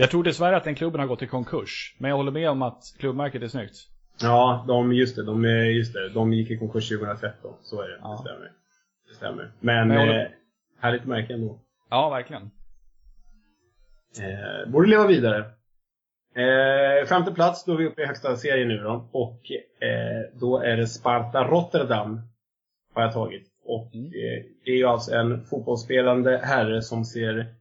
[0.00, 2.62] Jag tror dessvärre att den klubben har gått i konkurs, men jag håller med om
[2.62, 3.74] att klubbmärket är snyggt.
[4.22, 7.54] Ja, de, just det, de, just det, de gick i konkurs 2013.
[7.62, 8.10] Så är det, Ja.
[8.12, 8.52] det stämmer.
[9.08, 9.52] Det stämmer.
[9.60, 10.26] Men, Men eh,
[10.80, 11.60] härligt märke ändå.
[11.90, 12.50] Ja, verkligen.
[14.20, 15.38] Eh, borde leva vidare.
[16.34, 19.08] Eh, femte plats, då är vi uppe i högsta serien nu då.
[19.12, 19.40] Och
[19.86, 22.20] eh, då är det Sparta Rotterdam.
[22.94, 23.46] Har jag tagit.
[23.64, 24.06] Och Mm.
[24.06, 27.54] eh, det är ju alltså en fotbollsspelande herre som ser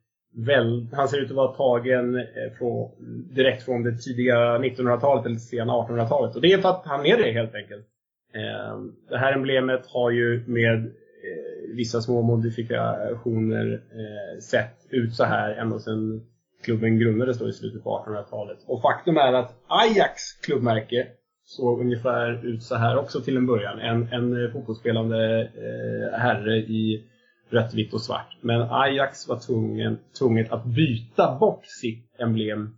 [0.46, 2.24] väl, han ser ut att vara tagen eh,
[2.58, 2.92] från,
[3.36, 6.36] direkt från det tidiga 1900-talet eller sena 1800-talet.
[6.36, 7.86] Och det är för att han är det helt enkelt.
[8.34, 8.80] Eh,
[9.10, 15.56] det här emblemet har ju med eh, vissa små modifikationer eh, sett ut så här
[15.56, 16.22] ända sedan
[16.64, 18.58] klubben grundades då i slutet på 1800-talet.
[18.66, 21.08] Och faktum är att Ajax klubbmärke
[21.46, 23.80] såg ungefär ut så här också till en början.
[23.80, 27.06] En, en eh, fotbollsspelande eh, herre i
[27.50, 28.38] rött, vitt och svart.
[28.42, 32.78] Men Ajax var tvungen, tvunget att byta bort sitt emblem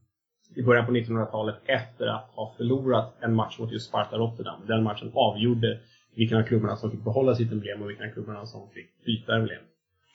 [0.56, 4.62] i början på 1900-talet efter att ha förlorat en match mot just Sparta Rotterdam.
[4.68, 5.80] Den matchen avgjorde
[6.16, 9.36] vilken av klubbarna som fick behålla sitt emblem och vilken av klubbarna som fick byta
[9.36, 9.64] emblem.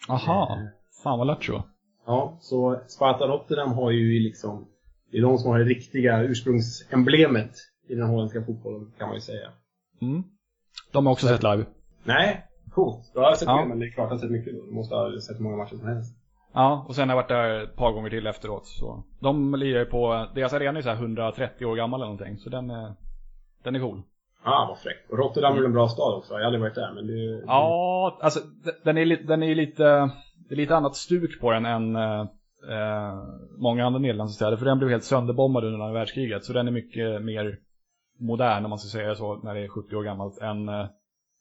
[0.09, 0.59] Aha.
[1.03, 1.63] Fan vad lattjo.
[2.07, 4.67] Ja, så Sparta Rotterdam har ju liksom,
[5.11, 7.53] det är de som har det riktiga ursprungsemblemet
[7.89, 9.51] i den holländska fotbollen kan man ju säga.
[10.03, 10.23] Mm.
[10.93, 11.65] De har också sett live.
[12.05, 12.45] Nej,
[12.77, 13.13] coolt.
[13.15, 13.61] Jag har sett Ja.
[13.61, 14.53] det, men det är klart jag har sett mycket.
[14.69, 16.17] Du måste ha sett många matcher som helst.
[16.55, 18.67] Ja, och sen har jag varit där ett par gånger till efteråt.
[18.67, 19.03] Så.
[19.21, 22.39] De lirar ju på, deras arena är så här 130 år gammal eller någonting.
[22.39, 22.95] Så den är,
[23.65, 24.03] den är cool.
[24.43, 25.11] Ah, vad fräckt.
[25.11, 26.35] Och Rotterdam är väl en bra stad också?
[26.35, 27.45] Jag har aldrig varit där, men det...
[27.47, 28.41] Ja, alltså
[28.85, 29.85] den är, den är lite,
[30.49, 32.21] det är lite annat stuk på den än eh,
[32.71, 33.15] eh,
[33.59, 34.57] många andra Nederlandsstäder.
[34.57, 36.45] För den blev helt sönderbombad under andra världskriget.
[36.45, 37.59] Så den är mycket mer
[38.19, 40.87] modern om man ska säga så, när det är 70 år gammalt, än eh,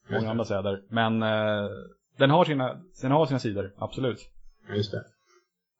[0.07, 0.81] många andra städer.
[0.89, 1.69] Men eh,
[2.17, 4.19] den, har sina, den har sina sidor, absolut.
[4.75, 5.03] Just det.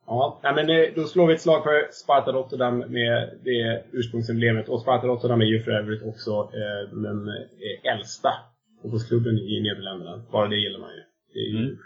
[0.08, 4.70] Ja, men då slår vi ett slag för Sparta Rotterdam med det ursprungsemblemet.
[4.70, 8.34] Och Sparta Rotterdam är ju för övrigt också eh, den eh, äldsta
[8.82, 10.24] fotbollsklubben i Nederländerna.
[10.32, 11.04] Bara det gillar man ju.
[11.42, 11.58] Ju...
[11.58, 11.78] Mm.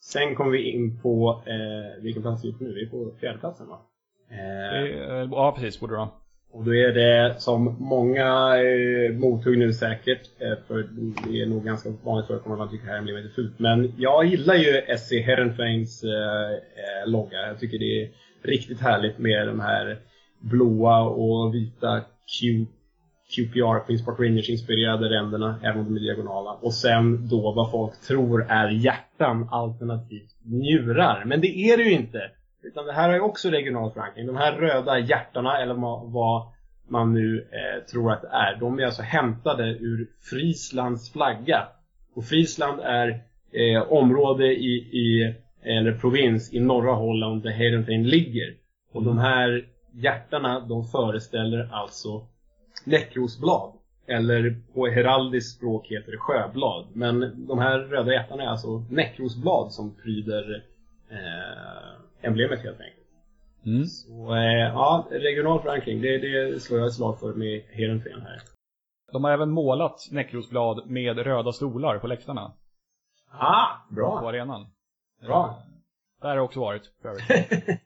[0.00, 2.74] Sen kommer vi in på, eh, vilken plats är vi på nu?
[2.74, 3.80] Vi är på fjärdeplatsen va?
[4.30, 6.10] Eh, ja, precis, borde det vara
[6.52, 10.88] och då är det som många eh, mothugg nu säkert, eh, för
[11.28, 13.58] det är nog ganska vanligt förekommande att man tycker det här blir lite fult.
[13.58, 17.46] Men jag gillar ju SC Herrenveins eh, eh, logga.
[17.46, 18.10] Jag tycker det är
[18.42, 19.98] riktigt härligt med de här
[20.40, 22.00] blåa och vita
[22.40, 22.66] Q,
[23.36, 26.52] QPR, Queens Park Rangers inspirerade ränderna, även om de är diagonala.
[26.52, 31.24] Och sen då vad folk tror är hjärtan alternativt njurar.
[31.26, 32.30] Men det är det ju inte.
[32.62, 34.26] Utan det här har ju också regional förankring.
[34.26, 35.74] De här röda hjärtarna, eller
[36.12, 36.52] vad
[36.88, 41.68] man nu eh, tror att det är, de är alltså hämtade ur Frieslands flagga.
[42.14, 43.08] Och Friesland är
[43.52, 48.54] eh, område i, i, eller provins i norra Holland där Heerenveen ligger.
[48.92, 52.26] Och de här hjärtarna, de föreställer alltså
[52.84, 53.72] näckrosblad.
[54.06, 56.86] Eller på heraldiskt språk heter det sjöblad.
[56.92, 60.64] Men de här röda hjärtarna är alltså näckrosblad som pryder
[61.10, 62.98] eh, emblemet helt enkelt.
[63.66, 63.84] Mm.
[63.86, 68.40] Så eh, ja, regional förankring, det, det slår jag ett slag för med Heerenveen här.
[69.12, 72.52] De har även målat näckrosblad med röda stolar på läktarna
[73.30, 74.28] Ah, på bra!
[74.28, 74.66] arenan.
[75.20, 75.62] Bra!
[76.20, 76.82] Där har jag också varit.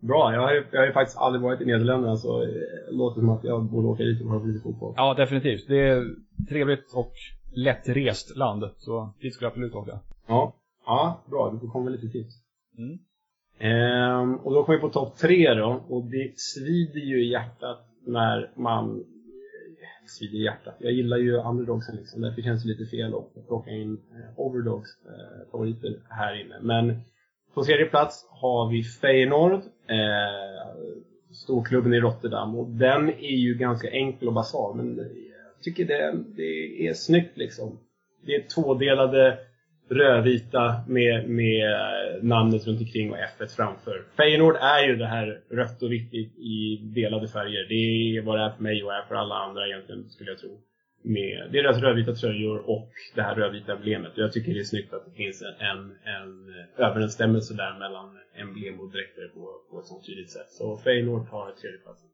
[0.00, 3.20] Bra, jag har, ju, jag har ju faktiskt aldrig varit i Nederländerna så det låter
[3.20, 4.94] som att jag borde åka dit och kolla på lite fotboll.
[4.96, 5.68] Ja, definitivt.
[5.68, 6.04] Det är
[6.48, 7.12] trevligt och
[7.54, 8.64] lättrest land.
[8.78, 10.00] Så dit skulle jag absolut åka.
[10.26, 10.52] Ja,
[10.86, 11.50] ja bra.
[11.50, 12.34] Du får komma med lite tips.
[12.78, 12.98] Mm.
[13.60, 15.84] Ehm, och då kommer vi på topp tre då.
[15.88, 18.90] Och det svider ju i hjärtat när man...
[18.90, 20.74] eh, Svider i hjärtat.
[20.78, 22.20] Jag gillar ju underdogsen liksom.
[22.20, 26.58] Därför känns det lite fel att plocka in eh, overdogs eh, favoriter här inne.
[26.60, 27.00] Men
[27.54, 29.52] på tredje plats har vi Feyenoord.
[29.86, 30.66] Eh,
[31.32, 32.58] storklubben i Rotterdam.
[32.58, 34.76] Och den är ju ganska enkel och basal.
[34.76, 37.78] Men jag tycker det, det är snyggt liksom.
[38.26, 39.38] Det är tvådelade
[39.90, 41.68] rödvita med, med
[42.22, 44.04] namnet runt omkring och F1 framför.
[44.16, 47.68] Feyenoord är ju det här rött och vitt i, i delade färger.
[47.68, 50.38] Det är vad det är för mig och är för alla andra egentligen, skulle jag
[50.38, 50.60] tro.
[51.02, 54.12] Med, det är deras rödvita tröjor och det här rödvita emblemet.
[54.14, 55.80] Jag tycker det är snyggt att det finns en, en,
[56.16, 60.50] en överensstämmelse där mellan emblem och dräkter på, på ett sånt tydligt sätt.
[60.50, 62.08] Så Feyenoord tar tredjeplatsen.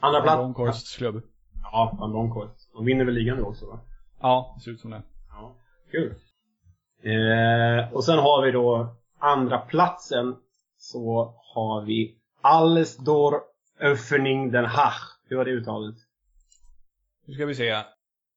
[0.00, 0.38] Andra plats?
[0.38, 1.22] Longcorsts klubb.
[1.62, 2.72] Ja, Van Bronckhorst.
[2.72, 3.80] De vinner väl ligan nu också va?
[4.20, 5.02] Ja, det ser ut som det.
[5.28, 5.56] Ja,
[5.90, 6.14] kul.
[7.02, 10.36] Eh, och sen har vi då andra platsen
[10.78, 13.34] så har vi Alles door
[13.80, 14.92] Öffning den Haag.
[15.28, 15.94] Hur var det uttalet?
[17.26, 17.82] Nu ska vi se.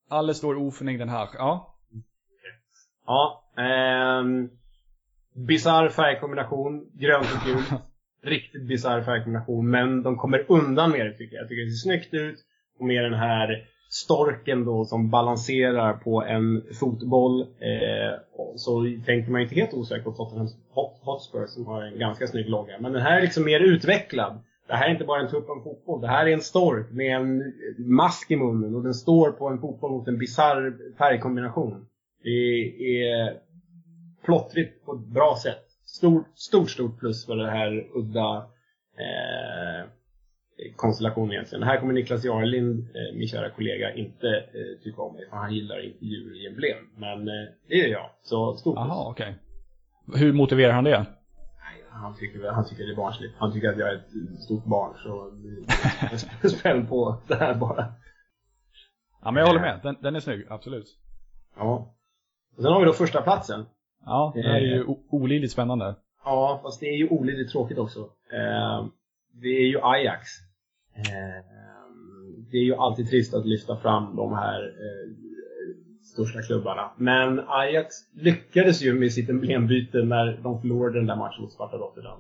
[0.10, 1.30] Alles står oförning den här.
[1.34, 1.76] Ja.
[3.05, 3.43] Ja.
[3.57, 4.49] ehm,
[5.47, 7.82] Bisarr färgkombination, grönt och gult.
[8.24, 11.43] Riktigt bisarr färgkombination, men de kommer undan med det tycker jag.
[11.43, 12.39] Jag tycker det ser snyggt ut.
[12.80, 17.42] Och med den här storken då som balanserar på en fotboll.
[17.42, 18.20] Eh,
[18.56, 20.48] så tänker man ju inte helt osäkert på Tottenham
[21.02, 22.80] Hotspur som har en ganska snygg logga.
[22.80, 24.40] Men den här är liksom mer utvecklad.
[24.68, 26.02] Det här är inte bara en tupp en fotboll.
[26.02, 29.60] Det här är en stork med en mask i munnen och den står på en
[29.60, 31.86] fotboll mot en bisarr färgkombination.
[32.24, 33.38] Det är
[34.26, 35.66] plottrigt på ett bra sätt.
[35.86, 38.38] Stort, stort, stort plus för det här udda
[38.98, 39.90] eh,
[40.76, 41.64] konstellationen egentligen.
[41.64, 45.53] Här kommer Niklas Jarlind, eh, min kära kollega, inte eh, tycka om mig för han
[45.53, 46.78] gillar inte djur i emblem.
[46.95, 48.10] Men eh, det gör jag.
[48.24, 48.76] Så stort.
[48.76, 49.36] Jaha, okej.
[50.16, 51.05] Hur motiverar han det?
[51.91, 53.36] Han tycker, han tycker det är barnsligt.
[53.38, 54.93] Han tycker att jag är ett stort barn.
[56.41, 57.93] Så spänn på det här bara.
[59.24, 59.80] Ja, men jag håller med.
[59.84, 60.86] Den, den är snygg, absolut.
[61.57, 61.95] Ja.
[62.57, 63.66] Och sen har vi då första platsen.
[64.05, 65.95] Ja, det är ju olidligt spännande.
[66.26, 68.10] Ja, fast det är ju olidligt tråkigt också.
[69.34, 70.49] Det är ju Ajax.
[70.96, 75.10] Ehm, det är ju alltid trist att lyfta fram de här eh,
[76.04, 76.92] största klubbarna.
[76.98, 81.78] Men Ajax lyckades ju med sitt emblembyte när de förlorade den där matchen mot Sparta
[81.78, 82.20] Rotterdam.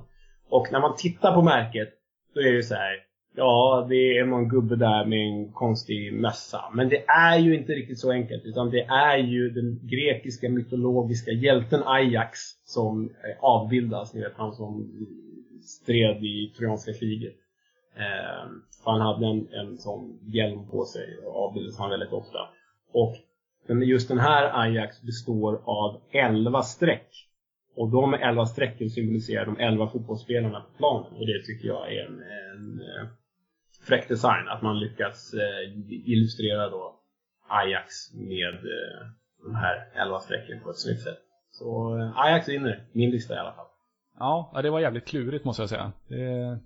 [0.49, 1.89] Och när man tittar på märket,
[2.33, 3.09] då är det så här.
[3.35, 6.61] Ja, det är någon gubbe där med en konstig mössa.
[6.73, 8.45] Men det är ju inte riktigt så enkelt.
[8.45, 14.13] Utan det är ju den grekiska mytologiska hjälten Ajax som eh, avbildas.
[14.13, 14.91] Ni vet han som
[15.61, 17.35] stred i Trojanska kriget.
[17.99, 18.51] Eh,
[18.85, 22.39] han hade en, en sån hjälm på sig, och avbildades han väldigt ofta.
[22.91, 23.15] Och
[23.69, 27.25] men just den här Ajax består av 11 streck.
[27.75, 31.13] Och de 11 strecken symboliserar de 11 fotbollsspelarna på planen.
[31.13, 33.07] Och det tycker jag är en, en eh,
[33.87, 34.47] fräck design.
[34.47, 36.99] Att man lyckats eh, illustrera då
[37.47, 39.07] Ajax med eh,
[39.43, 41.19] de här 11 strecken på ett snyggt sätt.
[41.51, 43.65] Så eh, Ajax vinner, min lista i alla fall.
[44.19, 45.91] Ja, det var jävligt klurigt måste jag säga.
[46.07, 46.59] Det,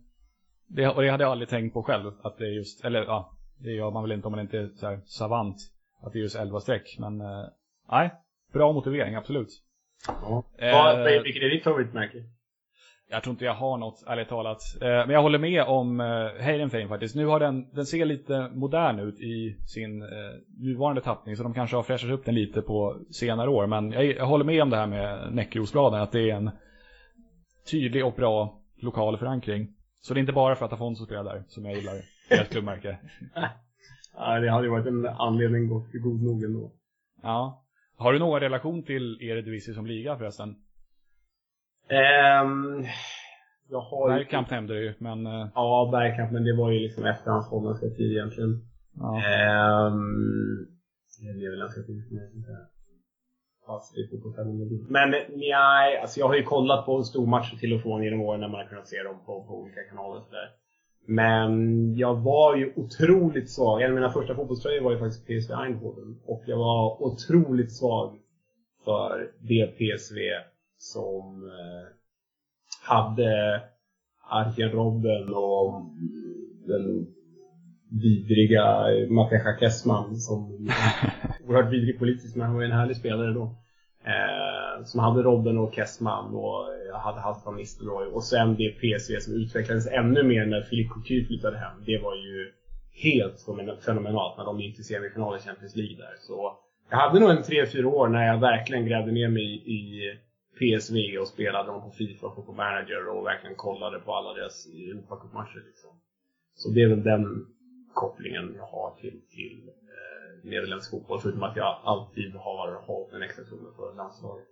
[0.75, 2.11] det, och det hade jag aldrig tänkt på själv.
[2.21, 4.67] Att det är just, eller ja, det gör man väl inte om man inte är
[4.75, 5.57] så här savant.
[6.01, 6.97] Att det är just 11 streck.
[6.99, 7.23] Men
[7.91, 8.11] nej,
[8.53, 9.49] bra motivering, absolut.
[10.07, 10.43] Ja.
[10.57, 12.23] Eh, vilket är ditt favoritmärke?
[13.09, 14.61] Jag tror inte jag har något, ärligt talat.
[14.81, 17.15] Eh, men jag håller med om eh, Heidenfein faktiskt.
[17.15, 20.07] Nu har den, den ser lite modern ut i sin eh,
[20.59, 21.35] nuvarande tappning.
[21.35, 23.67] Så de kanske har fräschat upp den lite på senare år.
[23.67, 26.01] Men jag, jag håller med om det här med Näckrosbladen.
[26.01, 26.51] Att det är en
[27.71, 29.67] tydlig och bra lokal förankring.
[30.05, 31.93] Så det är inte bara för att Afonso spelar där som jag gillar
[32.29, 32.97] deras klubbmärke.
[34.15, 36.71] ja, det hade ju varit en anledning god, god nog ändå.
[37.21, 37.65] Ja.
[37.95, 40.49] Har du någon relation till Eredivisie som liga förresten?
[40.49, 40.55] Um,
[43.69, 45.27] jag har Bergkamp nämnde du ju, men...
[45.27, 45.47] Uh...
[45.55, 48.65] Ja, Bergkamp, men det var ju liksom efter hans holländska tid egentligen.
[48.93, 49.87] Ja.
[49.87, 50.67] Um,
[51.19, 52.11] det är väl ganska fint
[53.65, 54.85] fast i fotbollsterminologi.
[54.89, 58.47] Men nej, alltså jag har ju kollat på stormatcher till och från genom åren när
[58.47, 60.49] man har kunnat se dem på, på olika kanaler och sådär.
[61.05, 61.51] Men
[61.95, 63.81] jag var ju otroligt svag.
[63.81, 66.19] En av mina första fotbollströjor var ju faktiskt PSV Eindhoven.
[66.25, 68.17] Och jag var otroligt svag
[68.85, 70.19] för det PSV
[70.77, 71.87] som eh,
[72.81, 73.61] hade
[74.29, 75.81] Arjen Robben och
[76.67, 77.07] den
[78.01, 80.69] vidriga Mateja Kessman som
[81.47, 83.55] oerhört vidrig politiskt men han var en härlig spelare då.
[84.05, 88.69] Eh, som hade Robben och Kessman och jag hade haft Van Nistelrooy och sen det
[88.69, 91.83] PSV som utvecklades ännu mer när Philippe Couture flyttade hem.
[91.85, 92.51] Det var ju
[92.91, 93.45] helt
[93.85, 96.13] fenomenalt när de gick till semifinal i Champions League där.
[96.19, 96.57] Så
[96.89, 100.11] jag hade nog en 3-4 år när jag verkligen grävde ner mig i
[100.59, 104.67] PSV och spelade dem på Fifa och på Manager och verkligen kollade på alla deras
[104.67, 105.89] Europacupmatcher liksom.
[106.55, 107.45] Så det är väl den
[107.93, 113.23] kopplingen jag har till, till eh, nederländsk fotboll, förutom att jag alltid har hållit en
[113.23, 114.45] extra tumme för landslaget.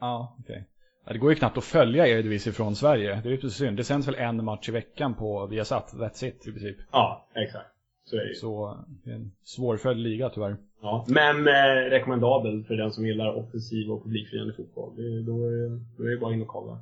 [0.00, 0.52] Ja, okej.
[0.52, 0.64] Okay.
[1.04, 3.20] Ja, det går ju knappt att följa Eredivisie från Sverige.
[3.22, 3.76] Det är ju synd.
[3.76, 6.76] Det sänds väl en match i veckan på Viasat, that's it i princip.
[6.92, 7.68] Ja, exakt.
[8.04, 8.34] Så är det ju.
[8.34, 10.56] Så en svårföljd liga tyvärr.
[10.82, 14.96] Ja, men eh, rekommendabel för den som gillar offensiv och publikfriande fotboll.
[14.96, 16.78] Det, då, är, då är det bara in och kolla.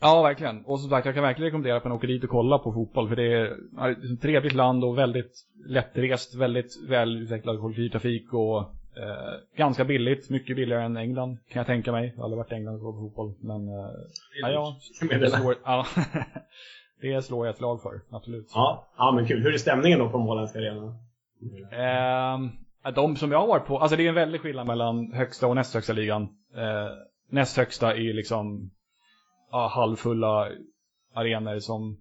[0.00, 0.64] Ja, verkligen.
[0.64, 3.08] Och som sagt, jag kan verkligen rekommendera att man åker dit och kollar på fotboll.
[3.08, 5.32] För det är ett trevligt land och väldigt
[5.66, 8.58] lättrest, väldigt välutvecklad kollektivtrafik och
[8.96, 10.30] eh, ganska billigt.
[10.30, 12.12] Mycket billigare än England, kan jag tänka mig.
[12.14, 13.34] Jag har aldrig varit i England och kollat på fotboll.
[13.40, 13.90] Men, eh,
[14.40, 14.76] ja, ja,
[15.18, 15.86] det, slår, ja
[17.00, 18.52] det slår jag ett lag för, absolut.
[18.54, 19.42] Ja, ja, men kul.
[19.42, 20.94] Hur är stämningen då på Måländska arenan?
[21.72, 25.46] Eh, de som jag har varit på, alltså det är en väldig skillnad mellan högsta
[25.46, 26.22] och näst högsta ligan.
[26.56, 26.88] Eh,
[27.30, 28.70] näst högsta är liksom
[29.50, 30.48] ja, halvfulla
[31.14, 31.96] arenor som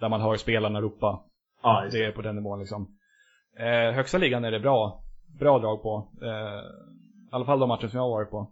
[0.00, 1.22] där man hör spelarna ropa.
[1.62, 2.98] Ja, det är på den nivån liksom.
[3.58, 5.02] Eh, högsta ligan är det bra,
[5.38, 6.08] bra drag på.
[6.22, 8.50] Eh, I alla fall de matcher som jag har varit på.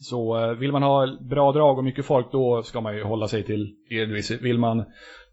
[0.00, 3.28] Så eh, vill man ha bra drag och mycket folk då ska man ju hålla
[3.28, 4.38] sig till Eredivisie.
[4.38, 4.84] Vill man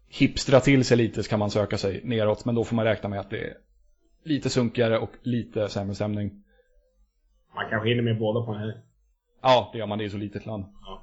[0.08, 2.44] hipstra till sig lite så kan man söka sig neråt.
[2.44, 3.54] Men då får man räkna med att det är
[4.24, 6.30] lite sunkigare och lite sämre stämning.
[7.54, 8.74] Man kanske hinner med båda på en helg.
[9.42, 9.98] Ja, det gör man.
[9.98, 10.64] Det är så litet land.
[10.82, 11.02] Ja.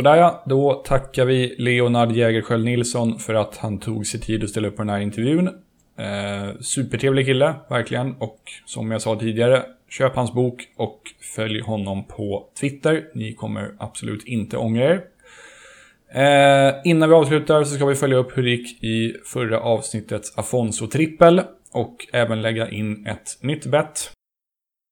[0.00, 4.50] Sådär ja, då tackar vi Leonard Jägerskiöld Nilsson för att han tog sig tid att
[4.50, 5.48] ställa upp på den här intervjun.
[5.98, 8.14] Eh, supertrevlig kille, verkligen.
[8.18, 11.00] Och som jag sa tidigare, köp hans bok och
[11.36, 13.04] följ honom på Twitter.
[13.14, 15.02] Ni kommer absolut inte ångra er.
[16.14, 20.38] Eh, innan vi avslutar så ska vi följa upp hur det gick i förra avsnittets
[20.38, 21.42] Afonso-trippel
[21.72, 24.10] och även lägga in ett nytt bett.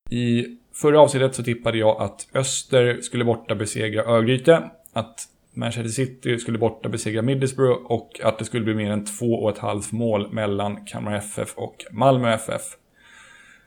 [0.09, 6.37] I förra avsnittet så tippade jag att Öster skulle borta besegra Örgryte att Manchester City
[6.37, 9.91] skulle borta besegra Middlesbrough och att det skulle bli mer än två och ett halvt
[9.91, 12.61] mål mellan Kalmar FF och Malmö FF.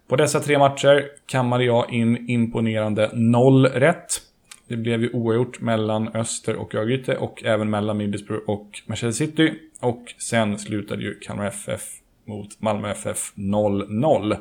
[0.08, 4.20] På dessa tre matcher kammade jag in imponerande noll rätt.
[4.68, 9.52] Det blev ju oavgjort mellan Öster och Örgryte och även mellan Middlesbrough och Manchester City.
[9.80, 11.82] Och sen slutade ju Kalmar FF
[12.24, 14.36] mot Malmö FF 0-0.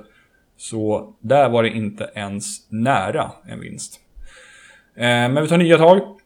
[0.58, 4.00] Så där var det inte ens nära en vinst.
[4.96, 6.21] Eh, men vi tar nya tag.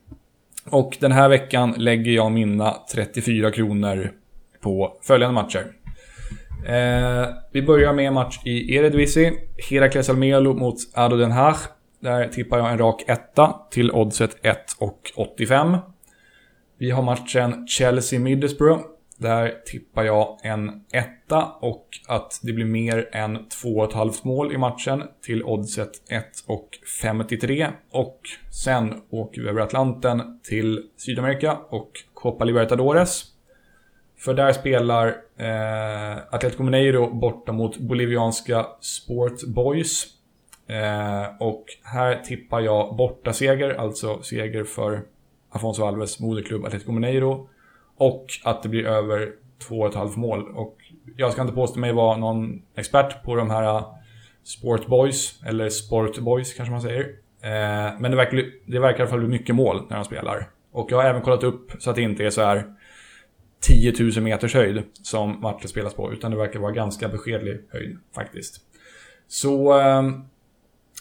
[0.70, 4.11] Och den här veckan lägger jag mina 34 kronor
[4.61, 5.66] på följande matcher.
[6.68, 9.34] Eh, vi börjar med en match i Eredivisie.
[9.70, 11.55] Herakles Almelo mot Ado Den Haag.
[11.99, 15.78] Där tippar jag en rak etta till oddset 1,85.
[16.78, 18.82] Vi har matchen Chelsea-Middlesbrough.
[19.18, 25.03] Där tippar jag en etta och att det blir mer än 2,5 mål i matchen
[25.22, 25.91] till oddset
[26.47, 27.68] 1,53.
[27.91, 28.20] Och
[28.51, 33.24] sen åker vi över Atlanten till Sydamerika och Copa Libertadores.
[34.18, 35.07] För där spelar
[35.38, 40.05] eh, Atletico Mineiro borta mot bolivianska Sport Boys.
[40.68, 45.01] Eh, och här tippar jag bortaseger, alltså seger för
[45.49, 47.49] Afonso Alves moderklubb Atletico Mineiro.
[47.98, 49.32] Och att det blir över
[49.70, 50.50] 2,5 mål.
[50.56, 50.78] Och
[51.18, 53.86] jag ska inte påstå mig vara någon expert på de här äh,
[54.43, 57.02] Sportboys, eller Sportboys kanske man säger.
[57.41, 60.50] Eh, men det verkar, det verkar i alla fall bli mycket mål när de spelar.
[60.72, 62.64] Och jag har även kollat upp så att det inte är så här
[63.60, 67.98] 10 000 meters höjd som matchen spelas på, utan det verkar vara ganska beskedlig höjd
[68.16, 68.62] faktiskt.
[69.28, 70.04] Så eh,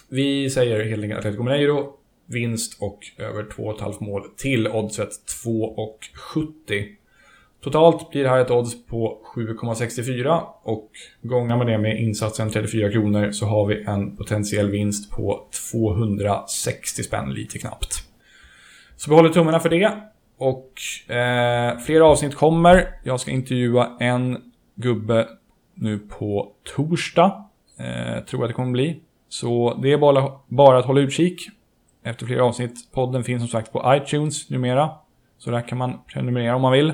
[0.09, 1.93] vi säger helt enkelt Atletico Mineiro,
[2.27, 5.11] vinst och över 2,5 mål till oddset
[5.45, 6.85] 2,70.
[7.65, 10.91] Totalt blir det här ett odds på 7,64 och
[11.23, 17.03] gångar man det med insatsen 34 kronor så har vi en potentiell vinst på 260
[17.03, 17.95] spänn lite knappt.
[18.97, 19.93] Så vi håller tummarna för det.
[20.37, 20.73] Och
[21.15, 22.89] eh, fler avsnitt kommer.
[23.05, 25.29] Jag ska intervjua en gubbe
[25.75, 27.45] nu på torsdag.
[27.79, 29.01] Eh, tror jag det kommer bli.
[29.29, 31.49] Så det är bara, bara att hålla utkik
[32.05, 32.93] efter flera avsnitt.
[32.93, 34.91] Podden finns som sagt på iTunes numera.
[35.39, 36.93] Så där kan man prenumerera om man vill.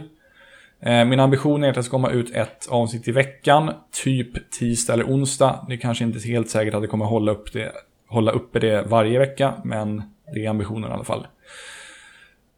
[0.80, 3.72] Eh, min ambition är att det ska komma ut ett avsnitt i veckan.
[4.04, 5.64] Typ tisdag eller onsdag.
[5.68, 7.72] Det är kanske inte helt säkert att det kommer hålla, upp det,
[8.08, 9.54] hålla uppe det varje vecka.
[9.64, 10.02] Men
[10.34, 11.26] det är ambitionen i alla fall.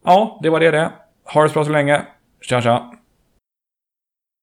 [0.05, 0.92] Ja, det var det det.
[1.24, 2.03] Ha det så bra så länge.
[2.40, 2.92] Tja tja.